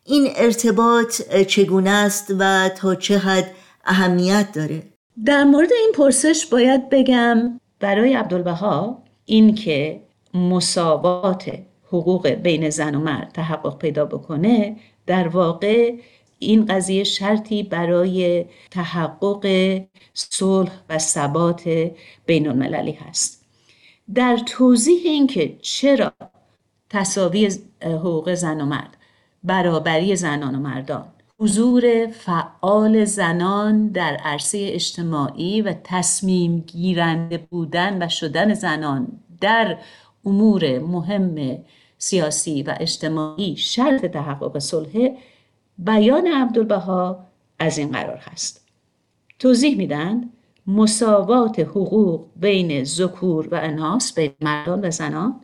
این 0.04 0.28
ارتباط 0.36 1.22
چگونه 1.48 1.90
است 1.90 2.34
و 2.40 2.70
تا 2.70 2.96
چه 2.96 3.18
حد 3.18 3.52
اهمیت 3.86 4.48
داره؟ 4.54 4.84
در 5.26 5.44
مورد 5.44 5.70
این 5.74 5.92
پرسش 5.96 6.46
باید 6.46 6.90
بگم 6.90 7.60
برای 7.80 8.14
عبدالبها 8.14 9.04
این 9.26 9.56
که 9.56 10.02
مساوات 10.34 11.52
حقوق 11.88 12.28
بین 12.28 12.70
زن 12.70 12.96
و 12.96 13.00
مرد 13.00 13.32
تحقق 13.34 13.78
پیدا 13.78 14.06
بکنه 14.06 14.76
در 15.06 15.28
واقع 15.28 15.94
این 16.40 16.66
قضیه 16.66 17.04
شرطی 17.04 17.64
برای 17.64 18.46
تحقق 18.72 19.82
صلح 20.14 20.72
و 20.90 20.98
ثبات 20.98 21.90
بین 22.26 22.48
المللی 22.48 22.92
هست. 22.92 23.46
در 24.14 24.38
توضیح 24.38 25.02
اینکه 25.06 25.58
چرا 25.62 26.14
تصاوی 26.90 27.52
حقوق 27.82 28.34
زن 28.34 28.62
و 28.62 28.66
مرد 28.66 28.98
برابری 29.44 30.16
زنان 30.16 30.56
و 30.56 30.60
مردان 30.60 31.06
حضور 31.40 32.08
فعال 32.08 33.06
زنان 33.06 33.88
در 33.88 34.18
عرصه 34.24 34.70
اجتماعی 34.72 35.62
و 35.62 35.74
تصمیم 35.84 36.60
گیرنده 36.60 37.38
بودن 37.38 38.04
و 38.04 38.10
شدن 38.10 38.54
زنان 38.54 39.08
در 39.42 39.78
امور 40.26 40.80
مهم 40.80 41.58
سیاسی 41.98 42.64
و 42.64 42.76
اجتماعی 42.80 43.56
شرط 43.56 44.06
تحقق 44.06 44.60
صلح 44.60 45.10
بیان 45.80 46.28
عبدالبها 46.28 47.26
از 47.60 47.78
این 47.78 47.92
قرار 47.92 48.18
هست. 48.18 48.66
توضیح 49.40 49.78
میدن 49.78 50.30
مساوات 50.68 51.60
حقوق 51.60 52.26
بین 52.36 52.84
ذکور 52.84 53.48
و 53.48 53.56
اناس 53.56 54.14
بین 54.14 54.32
مردان 54.42 54.86
و 54.86 54.92
زنان 54.92 55.42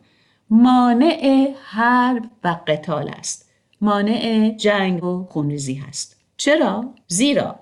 مانع 0.50 1.54
حرب 1.62 2.30
و 2.44 2.56
قتال 2.66 3.08
است. 3.08 3.50
مانع 3.80 4.54
جنگ 4.56 5.04
و 5.04 5.26
خونریزی 5.30 5.74
هست. 5.74 6.16
چرا؟ 6.36 6.94
زیرا 7.06 7.60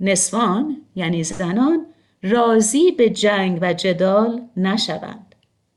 نسوان 0.00 0.76
یعنی 0.94 1.24
زنان 1.24 1.86
راضی 2.22 2.92
به 2.92 3.10
جنگ 3.10 3.58
و 3.62 3.72
جدال 3.72 4.42
نشوند. 4.56 5.34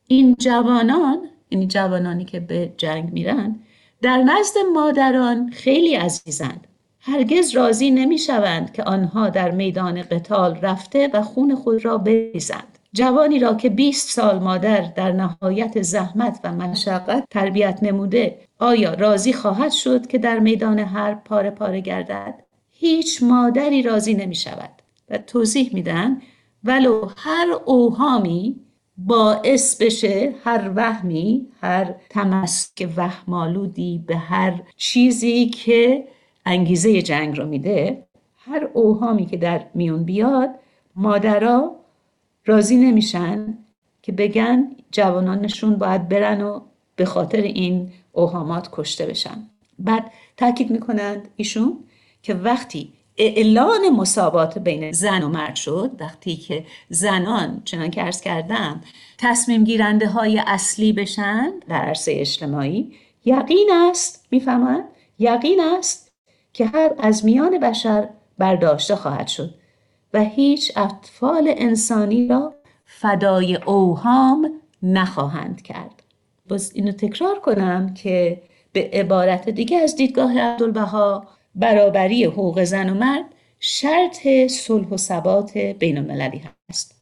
این 0.07 0.35
جوانان 0.39 1.29
یعنی 1.51 1.67
جوانانی 1.67 2.25
که 2.25 2.39
به 2.39 2.73
جنگ 2.77 3.13
میرن 3.13 3.59
در 4.01 4.17
نزد 4.17 4.57
مادران 4.73 5.49
خیلی 5.49 5.95
عزیزند. 5.95 6.67
هرگز 6.99 7.55
راضی 7.55 7.91
نمی‌شوند 7.91 8.73
که 8.73 8.83
آنها 8.83 9.29
در 9.29 9.51
میدان 9.51 10.01
قتال 10.01 10.55
رفته 10.55 11.09
و 11.13 11.21
خون 11.21 11.55
خود 11.55 11.85
را 11.85 11.97
بریزند. 11.97 12.79
جوانی 12.93 13.39
را 13.39 13.53
که 13.53 13.69
20 13.69 14.09
سال 14.09 14.39
مادر 14.39 14.81
در 14.81 15.11
نهایت 15.11 15.81
زحمت 15.81 16.39
و 16.43 16.51
مشقت 16.51 17.23
تربیت 17.29 17.79
نموده 17.81 18.39
آیا 18.59 18.93
راضی 18.93 19.33
خواهد 19.33 19.71
شد 19.71 20.07
که 20.07 20.17
در 20.17 20.39
میدان 20.39 20.79
حرب 20.79 21.23
پاره 21.23 21.49
پاره 21.49 21.81
گردد؟ 21.81 22.43
هیچ 22.71 23.23
مادری 23.23 23.81
راضی 23.81 24.13
نمی 24.13 24.35
شود 24.35 24.69
و 25.09 25.17
توضیح 25.17 25.69
میدن 25.73 26.21
ولو 26.63 27.09
هر 27.17 27.47
اوهامی 27.65 28.59
باعث 29.07 29.81
بشه 29.81 30.35
هر 30.43 30.71
وهمی 30.75 31.47
هر 31.61 31.95
تمسک 32.09 32.89
وهمالودی 32.97 34.03
به 34.07 34.17
هر 34.17 34.61
چیزی 34.75 35.45
که 35.45 36.07
انگیزه 36.45 37.01
جنگ 37.01 37.37
رو 37.37 37.45
میده 37.45 38.07
هر 38.37 38.69
اوهامی 38.73 39.25
که 39.25 39.37
در 39.37 39.65
میون 39.73 40.03
بیاد 40.03 40.49
مادرها 40.95 41.75
راضی 42.45 42.77
نمیشن 42.77 43.57
که 44.01 44.11
بگن 44.11 44.75
جوانانشون 44.91 45.75
باید 45.75 46.09
برن 46.09 46.41
و 46.41 46.61
به 46.95 47.05
خاطر 47.05 47.41
این 47.41 47.91
اوهامات 48.11 48.69
کشته 48.71 49.05
بشن. 49.05 49.49
بعد 49.79 50.11
تاکید 50.37 50.71
می‌کنند 50.71 51.27
ایشون 51.35 51.83
که 52.23 52.33
وقتی 52.33 52.93
اعلان 53.19 53.89
مساوات 53.89 54.57
بین 54.57 54.91
زن 54.91 55.23
و 55.23 55.29
مرد 55.29 55.55
شد. 55.55 55.91
وقتی 55.99 56.35
که 56.35 56.65
زنان 56.89 57.61
چنان 57.65 57.91
که 57.91 58.03
ارز 58.03 58.21
کردم 58.21 58.81
تصمیم 59.17 59.63
گیرنده 59.63 60.07
های 60.07 60.43
اصلی 60.47 60.93
بشن 60.93 61.53
در 61.69 61.81
عرصه 61.81 62.11
اجتماعی 62.15 62.93
یقین 63.25 63.69
است 63.73 64.27
می‌فهمند 64.31 64.83
یقین 65.19 65.59
است 65.59 66.11
که 66.53 66.65
هر 66.65 66.91
از 66.97 67.25
میان 67.25 67.59
بشر 67.59 68.09
برداشته 68.37 68.95
خواهد 68.95 69.27
شد 69.27 69.55
و 70.13 70.23
هیچ 70.23 70.77
اطفال 70.77 71.53
انسانی 71.57 72.27
را 72.27 72.53
فدای 72.85 73.55
اوهام 73.55 74.51
نخواهند 74.83 75.61
کرد. 75.61 76.03
باز 76.49 76.71
اینو 76.75 76.91
تکرار 76.91 77.39
کنم 77.39 77.93
که 77.93 78.41
به 78.71 78.89
عبارت 78.93 79.49
دیگه 79.49 79.77
از 79.77 79.95
دیدگاه 79.95 80.39
عبدالبها 80.39 81.27
برابری 81.55 82.23
حقوق 82.23 82.63
زن 82.63 82.89
و 82.89 82.93
مرد 82.93 83.25
شرط 83.59 84.27
صلح 84.47 84.87
و 84.87 84.97
ثبات 84.97 85.57
بین 85.57 85.97
المللی 85.97 86.41
هست. 86.69 86.95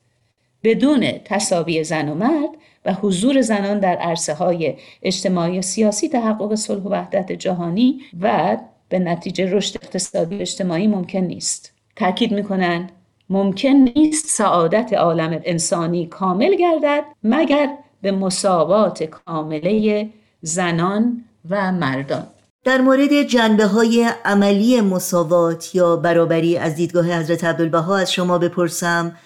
بدون 0.64 1.12
تصاوی 1.26 1.84
زن 1.84 2.10
و 2.10 2.16
مرد 2.16 2.50
و 2.86 2.94
حضور 2.94 3.42
زنان 3.42 3.80
در 3.80 3.96
عرصه 3.96 4.34
های 4.34 4.76
اجتماعی 5.04 5.60
و 5.60 5.62
سیاسی 5.62 6.10
تحقق 6.10 6.56
صلح 6.56 6.84
و 6.84 6.90
وحدت 6.90 7.32
جهانی 7.32 8.02
و 8.22 8.58
به 8.90 9.00
نتیجه 9.00 9.52
رشد 9.52 9.80
اقتصادی 9.84 10.38
و 10.38 10.42
اجتماعی 10.42 10.88
ممکن 10.88 11.20
نیست. 11.20 11.74
تاکید 11.96 12.32
می‌کنند 12.32 12.92
ممکن 13.30 13.90
نیست 13.96 14.28
سعادت 14.28 14.94
عالم 14.94 15.42
انسانی 15.44 16.06
کامل 16.06 16.56
گردد 16.56 17.04
مگر 17.24 17.70
به 18.02 18.12
مساوات 18.12 19.04
کامله 19.04 20.10
زنان 20.42 21.24
و 21.50 21.72
مردان. 21.72 22.28
در 22.68 22.82
مورد 22.82 23.24
جنبه 23.24 23.66
های 23.66 24.10
عملی 24.26 24.82
مساوات 24.82 25.76
یا 25.76 25.96
برابری 25.96 26.58
از 26.58 26.76
دیدگاه 26.76 27.20
حضرت 27.20 27.44
عبدالبها 27.44 27.98
از 27.98 28.14
شما 28.14 28.38
بپرسم 28.38 29.18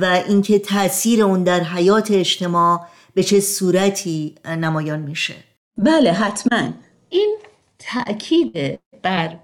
و 0.00 0.22
اینکه 0.28 0.58
تاثیر 0.58 1.22
اون 1.22 1.42
در 1.42 1.60
حیات 1.60 2.10
اجتماع 2.10 2.86
به 3.14 3.22
چه 3.22 3.40
صورتی 3.40 4.34
نمایان 4.46 5.00
میشه. 5.00 5.34
بله 5.78 6.12
حتما. 6.12 6.68
این 7.08 7.36
تأکید 7.78 8.78
بر 9.02 9.36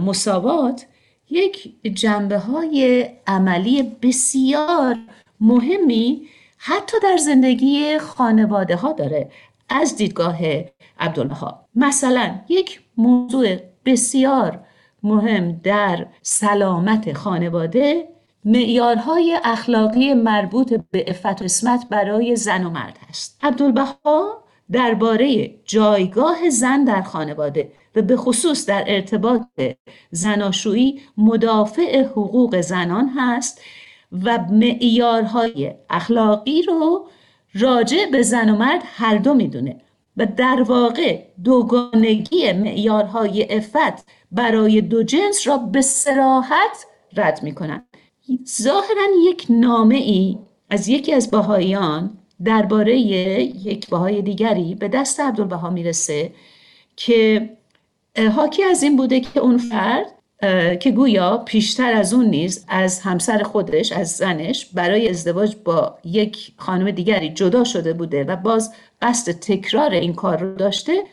مساوات 0.00 0.86
یک 1.30 1.74
جنبه 1.94 2.38
های 2.38 3.08
عملی 3.26 3.82
بسیار 4.02 4.96
مهمی 5.40 6.28
حتی 6.58 6.96
در 7.02 7.16
زندگی 7.16 7.98
خانواده 7.98 8.76
ها 8.76 8.92
داره. 8.92 9.30
از 9.68 9.96
دیدگاه 9.96 10.38
عبدالله 11.00 11.54
مثلا 11.74 12.34
یک 12.48 12.80
موضوع 12.96 13.56
بسیار 13.84 14.60
مهم 15.02 15.60
در 15.62 16.06
سلامت 16.22 17.12
خانواده 17.12 18.08
معیارهای 18.44 19.38
اخلاقی 19.44 20.14
مربوط 20.14 20.74
به 20.90 21.04
افت 21.08 21.42
و 21.42 21.44
اسمت 21.44 21.86
برای 21.90 22.36
زن 22.36 22.64
و 22.64 22.70
مرد 22.70 22.98
هست. 23.08 23.38
عبدالبها 23.42 24.44
درباره 24.72 25.54
جایگاه 25.64 26.50
زن 26.50 26.84
در 26.84 27.02
خانواده 27.02 27.72
و 27.96 28.02
به 28.02 28.16
خصوص 28.16 28.66
در 28.66 28.84
ارتباط 28.86 29.42
زناشویی 30.10 31.00
مدافع 31.16 32.02
حقوق 32.02 32.60
زنان 32.60 33.08
هست 33.16 33.60
و 34.24 34.38
معیارهای 34.50 35.74
اخلاقی 35.90 36.62
رو 36.62 37.08
راجع 37.54 38.06
به 38.12 38.22
زن 38.22 38.50
و 38.50 38.56
مرد 38.56 38.82
هر 38.84 39.16
دو 39.16 39.34
می‌دونه. 39.34 39.80
و 40.16 40.26
در 40.26 40.62
واقع 40.62 41.22
دوگانگی 41.44 42.52
معیارهای 42.52 43.56
افت 43.56 44.08
برای 44.32 44.80
دو 44.80 45.02
جنس 45.02 45.46
را 45.46 45.56
به 45.56 45.80
سراحت 45.80 46.86
رد 47.16 47.42
می 47.42 47.54
کنند 47.54 47.86
ظاهرا 48.62 49.06
یک 49.24 49.46
نامه 49.50 49.94
ای 49.94 50.38
از 50.70 50.88
یکی 50.88 51.12
از 51.12 51.30
باهایان 51.30 52.18
درباره 52.44 52.98
یک 52.98 53.88
باهای 53.88 54.22
دیگری 54.22 54.74
به 54.74 54.88
دست 54.88 55.20
عبدالبها 55.20 55.70
می‌رسه 55.70 56.32
که 56.96 57.50
حاکی 58.36 58.64
از 58.64 58.82
این 58.82 58.96
بوده 58.96 59.20
که 59.20 59.40
اون 59.40 59.58
فرد 59.58 60.17
که 60.80 60.92
گویا 60.96 61.38
پیشتر 61.38 61.92
از 61.92 62.14
اون 62.14 62.26
نیز 62.26 62.64
از 62.68 63.00
همسر 63.00 63.42
خودش 63.42 63.92
از 63.92 64.10
زنش 64.10 64.66
برای 64.66 65.08
ازدواج 65.08 65.56
با 65.64 65.98
یک 66.04 66.52
خانم 66.56 66.90
دیگری 66.90 67.28
جدا 67.28 67.64
شده 67.64 67.92
بوده 67.92 68.24
و 68.24 68.36
باز 68.36 68.74
قصد 69.02 69.32
تکرار 69.32 69.90
این 69.90 70.14
کار 70.14 70.38
رو 70.38 70.54
داشته 70.54 71.04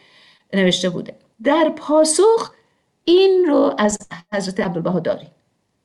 نوشته 0.53 0.89
بوده. 0.89 1.15
در 1.43 1.73
پاسخ 1.76 2.51
این 3.05 3.45
رو 3.47 3.73
از 3.78 3.97
حضرت 4.34 4.59
عبدالبها 4.59 4.99
داریم 4.99 5.32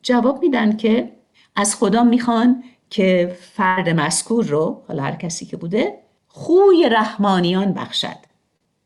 جواب 0.03 0.43
میدن 0.43 0.77
که 0.77 1.13
از 1.57 1.77
خدا 1.77 2.05
می‌خوان 2.05 2.65
که 2.91 3.37
فرد 3.41 3.89
مذکور 3.89 4.45
رو 4.45 4.83
حالا 4.89 5.03
هر 5.03 5.17
کسی 5.17 5.47
که 5.47 5.57
بوده 5.57 5.99
خوی 6.29 6.89
رحمانیان 6.89 7.73
بخشد. 7.73 8.17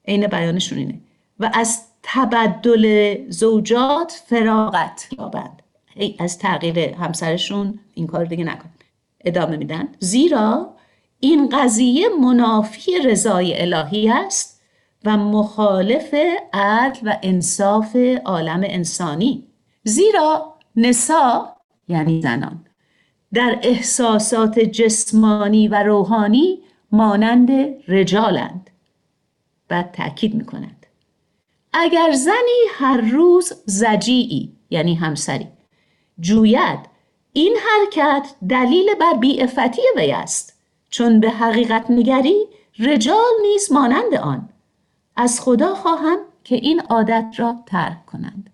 عین 0.09 0.27
بیانشون 0.27 0.79
اینه. 0.79 1.01
و 1.41 1.51
از 1.55 1.83
تبدل 2.07 3.17
زوجات 3.29 4.23
فراغت 4.27 5.09
یابند. 5.19 5.63
از 6.19 6.39
تغییر 6.39 6.79
همسرشون 6.79 7.79
این 7.95 8.07
کار 8.07 8.25
دیگه 8.25 8.45
نکن. 8.45 8.69
ادامه 9.25 9.57
میدن. 9.57 9.89
زیرا 9.99 10.75
این 11.21 11.49
قضیه 11.49 12.09
منافی 12.21 12.99
رضای 13.05 13.61
الهی 13.61 14.11
است 14.11 14.61
و 15.05 15.17
مخالف 15.17 16.15
عدل 16.53 17.01
و 17.03 17.19
انصاف 17.23 17.97
عالم 18.25 18.61
انسانی. 18.65 19.47
زیرا 19.83 20.55
نسا 20.77 21.57
یعنی 21.89 22.23
زنان 22.23 22.65
در 23.33 23.59
احساسات 23.63 24.59
جسمانی 24.59 25.69
و 25.69 25.83
روحانی 25.83 26.59
مانند 26.93 27.51
رجالند 27.89 28.71
بعد 29.69 29.91
تأکید 29.93 30.35
می‌کنند. 30.35 30.84
اگر 31.75 32.13
زنی 32.13 32.65
هر 32.75 33.01
روز 33.01 33.53
زجیعی 33.67 34.53
یعنی 34.71 34.95
همسری 34.95 35.49
جوید 36.21 36.95
این 37.33 37.57
حرکت 37.57 38.35
دلیل 38.49 38.95
بر 39.01 39.15
بیعفتی 39.21 39.83
وی 39.97 40.13
است. 40.13 40.61
چون 40.91 41.21
به 41.21 41.31
حقیقت 41.31 41.91
نگری 41.91 42.45
رجال 42.79 43.33
نیز 43.43 43.73
مانند 43.73 44.15
آن. 44.15 44.49
از 45.17 45.41
خدا 45.41 45.75
خواهم 45.75 46.19
که 46.45 46.55
این 46.55 46.81
عادت 46.81 47.35
را 47.37 47.57
ترک 47.67 48.07
کنند. 48.07 48.51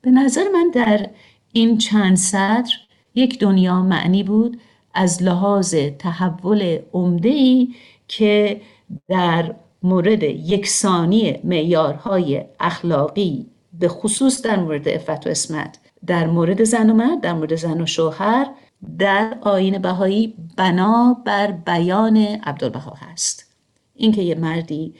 به 0.00 0.10
نظر 0.10 0.48
من 0.48 0.70
در 0.70 1.10
این 1.52 1.78
چند 1.78 2.16
سطر 2.16 2.74
یک 3.14 3.38
دنیا 3.38 3.82
معنی 3.82 4.22
بود 4.22 4.60
از 4.94 5.22
لحاظ 5.22 5.74
تحول 5.74 6.78
عمده 6.92 7.28
ای 7.28 7.74
که 8.08 8.60
در 9.08 9.54
مورد 9.82 10.22
یکسانی 10.22 11.38
معیارهای 11.44 12.44
اخلاقی 12.60 13.46
به 13.78 13.88
خصوص 13.88 14.42
در 14.42 14.56
مورد 14.56 14.88
افت 14.88 15.26
و 15.26 15.30
اسمت 15.30 15.78
در 16.06 16.26
مورد 16.26 16.64
زن 16.64 16.90
و 16.90 16.94
مرد 16.94 17.20
در 17.20 17.32
مورد 17.32 17.54
زن 17.54 17.80
و 17.80 17.86
شوهر 17.86 18.46
در 18.98 19.38
آین 19.40 19.78
بهایی 19.78 20.34
بنا 20.56 21.22
بر 21.24 21.50
بیان 21.50 22.16
عبدالبها 22.16 22.96
هست. 23.00 23.54
اینکه 23.94 24.22
یه 24.22 24.34
مردی 24.34 24.94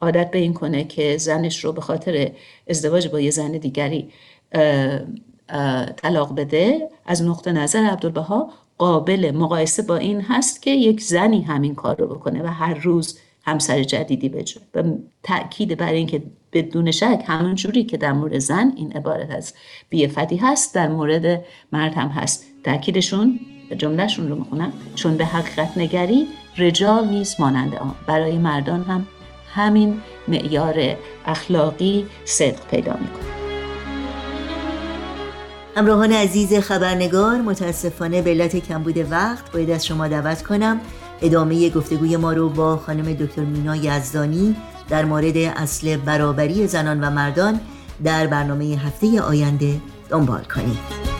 عادت 0.00 0.30
به 0.30 0.38
این 0.38 0.54
کنه 0.54 0.84
که 0.84 1.16
زنش 1.18 1.64
رو 1.64 1.72
به 1.72 1.80
خاطر 1.80 2.30
ازدواج 2.68 3.08
با 3.08 3.20
یه 3.20 3.30
زن 3.30 3.52
دیگری 3.52 4.10
طلاق 5.96 6.34
بده 6.34 6.88
از 7.06 7.22
نقطه 7.22 7.52
نظر 7.52 7.84
عبدالبها 7.84 8.50
قابل 8.78 9.30
مقایسه 9.30 9.82
با 9.82 9.96
این 9.96 10.20
هست 10.20 10.62
که 10.62 10.70
یک 10.70 11.00
زنی 11.00 11.42
همین 11.42 11.74
کار 11.74 11.96
رو 11.96 12.06
بکنه 12.06 12.42
و 12.42 12.46
هر 12.46 12.74
روز 12.74 13.18
همسر 13.46 13.82
جدیدی 13.82 14.28
بجه 14.28 14.60
و 14.74 14.82
تأکید 15.22 15.76
بر 15.76 15.92
اینکه 15.92 16.22
بدون 16.52 16.90
شک 16.90 17.24
همون 17.26 17.54
جوری 17.54 17.84
که 17.84 17.96
در 17.96 18.12
مورد 18.12 18.38
زن 18.38 18.72
این 18.76 18.92
عبارت 18.92 19.30
از 19.30 19.54
بیفتی 19.88 20.36
هست 20.36 20.74
در 20.74 20.88
مورد 20.88 21.44
مرد 21.72 21.94
هم 21.94 22.08
هست. 22.08 22.44
تأکیدشون 22.64 23.40
جملهشون 23.78 24.28
رو 24.28 24.34
می‌خونم. 24.34 24.72
چون 24.94 25.16
به 25.16 25.24
حقیقت 25.24 25.78
نگری 25.78 26.26
رجال 26.58 27.08
نیست 27.08 27.40
مانند 27.40 27.74
آن. 27.74 27.94
برای 28.06 28.38
مردان 28.38 28.82
هم 28.82 29.06
همین 29.54 30.00
معیار 30.28 30.96
اخلاقی 31.26 32.06
صدق 32.24 32.66
پیدا 32.70 32.92
می‌کنه. 32.92 33.36
همراهان 35.76 36.12
عزیز 36.12 36.54
خبرنگار 36.54 37.36
متاسفانه 37.36 38.22
به 38.22 38.30
علت 38.30 38.56
کمبود 38.56 38.98
وقت 39.10 39.52
باید 39.52 39.70
از 39.70 39.86
شما 39.86 40.08
دعوت 40.08 40.42
کنم. 40.42 40.80
ادامه 41.22 41.70
گفتگوی 41.70 42.16
ما 42.16 42.32
رو 42.32 42.48
با 42.48 42.76
خانم 42.76 43.12
دکتر 43.12 43.44
مینا 43.44 43.76
یزدانی 43.76 44.56
در 44.88 45.04
مورد 45.04 45.36
اصل 45.36 45.96
برابری 45.96 46.66
زنان 46.66 47.00
و 47.00 47.10
مردان 47.10 47.60
در 48.04 48.26
برنامه 48.26 48.64
هفته 48.64 49.20
آینده 49.20 49.80
دنبال 50.10 50.44
کنید 50.44 51.15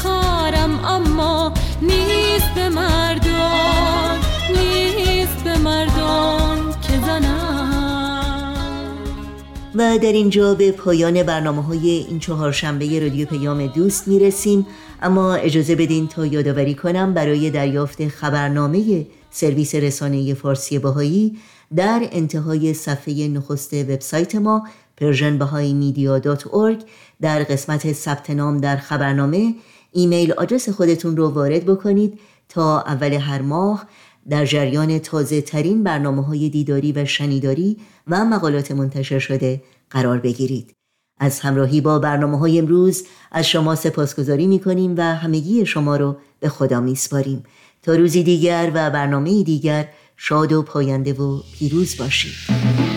افتخارم 0.00 0.84
اما 0.84 1.52
نیست 1.82 2.54
به 2.54 2.68
مردان 2.68 4.18
نیست 4.50 5.44
به 5.44 5.58
مردان 5.58 6.74
که 6.80 6.92
زنم. 7.06 8.84
و 9.74 9.98
در 9.98 10.12
اینجا 10.12 10.54
به 10.54 10.72
پایان 10.72 11.22
برنامه 11.22 11.62
های 11.62 11.90
این 12.08 12.18
چهارشنبه 12.18 13.00
رادیو 13.00 13.26
پیام 13.26 13.66
دوست 13.66 14.08
می‌رسیم. 14.08 14.66
اما 15.02 15.34
اجازه 15.34 15.76
بدین 15.76 16.08
تا 16.08 16.26
یادآوری 16.26 16.74
کنم 16.74 17.14
برای 17.14 17.50
دریافت 17.50 18.08
خبرنامه 18.08 19.06
سرویس 19.30 19.74
رسانه 19.74 20.34
فارسی 20.34 20.78
باهایی 20.78 21.38
در 21.76 22.08
انتهای 22.12 22.74
صفحه 22.74 23.28
نخست 23.28 23.74
وبسایت 23.74 24.34
ما 24.34 24.66
persianbahaimedia.org 25.00 26.84
در 27.20 27.42
قسمت 27.42 27.92
ثبت 27.92 28.30
نام 28.30 28.58
در 28.58 28.76
خبرنامه 28.76 29.54
ایمیل 29.92 30.32
آدرس 30.32 30.68
خودتون 30.68 31.16
رو 31.16 31.28
وارد 31.28 31.66
بکنید 31.66 32.20
تا 32.48 32.80
اول 32.80 33.12
هر 33.12 33.42
ماه 33.42 33.86
در 34.28 34.46
جریان 34.46 34.98
تازه 34.98 35.40
ترین 35.40 35.82
برنامه 35.82 36.24
های 36.24 36.48
دیداری 36.48 36.92
و 36.92 37.04
شنیداری 37.04 37.76
و 38.06 38.24
مقالات 38.24 38.72
منتشر 38.72 39.18
شده 39.18 39.62
قرار 39.90 40.18
بگیرید. 40.18 40.74
از 41.20 41.40
همراهی 41.40 41.80
با 41.80 41.98
برنامه 41.98 42.38
های 42.38 42.58
امروز 42.58 43.04
از 43.32 43.48
شما 43.48 43.74
سپاسگزاری 43.74 44.46
می 44.46 44.60
کنیم 44.60 44.94
و 44.96 45.00
همگی 45.02 45.66
شما 45.66 45.96
رو 45.96 46.16
به 46.40 46.48
خدا 46.48 46.80
می 46.80 46.94
سپاریم 46.94 47.42
تا 47.82 47.94
روزی 47.94 48.22
دیگر 48.22 48.70
و 48.74 48.90
برنامه 48.90 49.42
دیگر 49.42 49.88
شاد 50.16 50.52
و 50.52 50.62
پاینده 50.62 51.12
و 51.12 51.40
پیروز 51.58 51.96
باشید. 51.96 52.89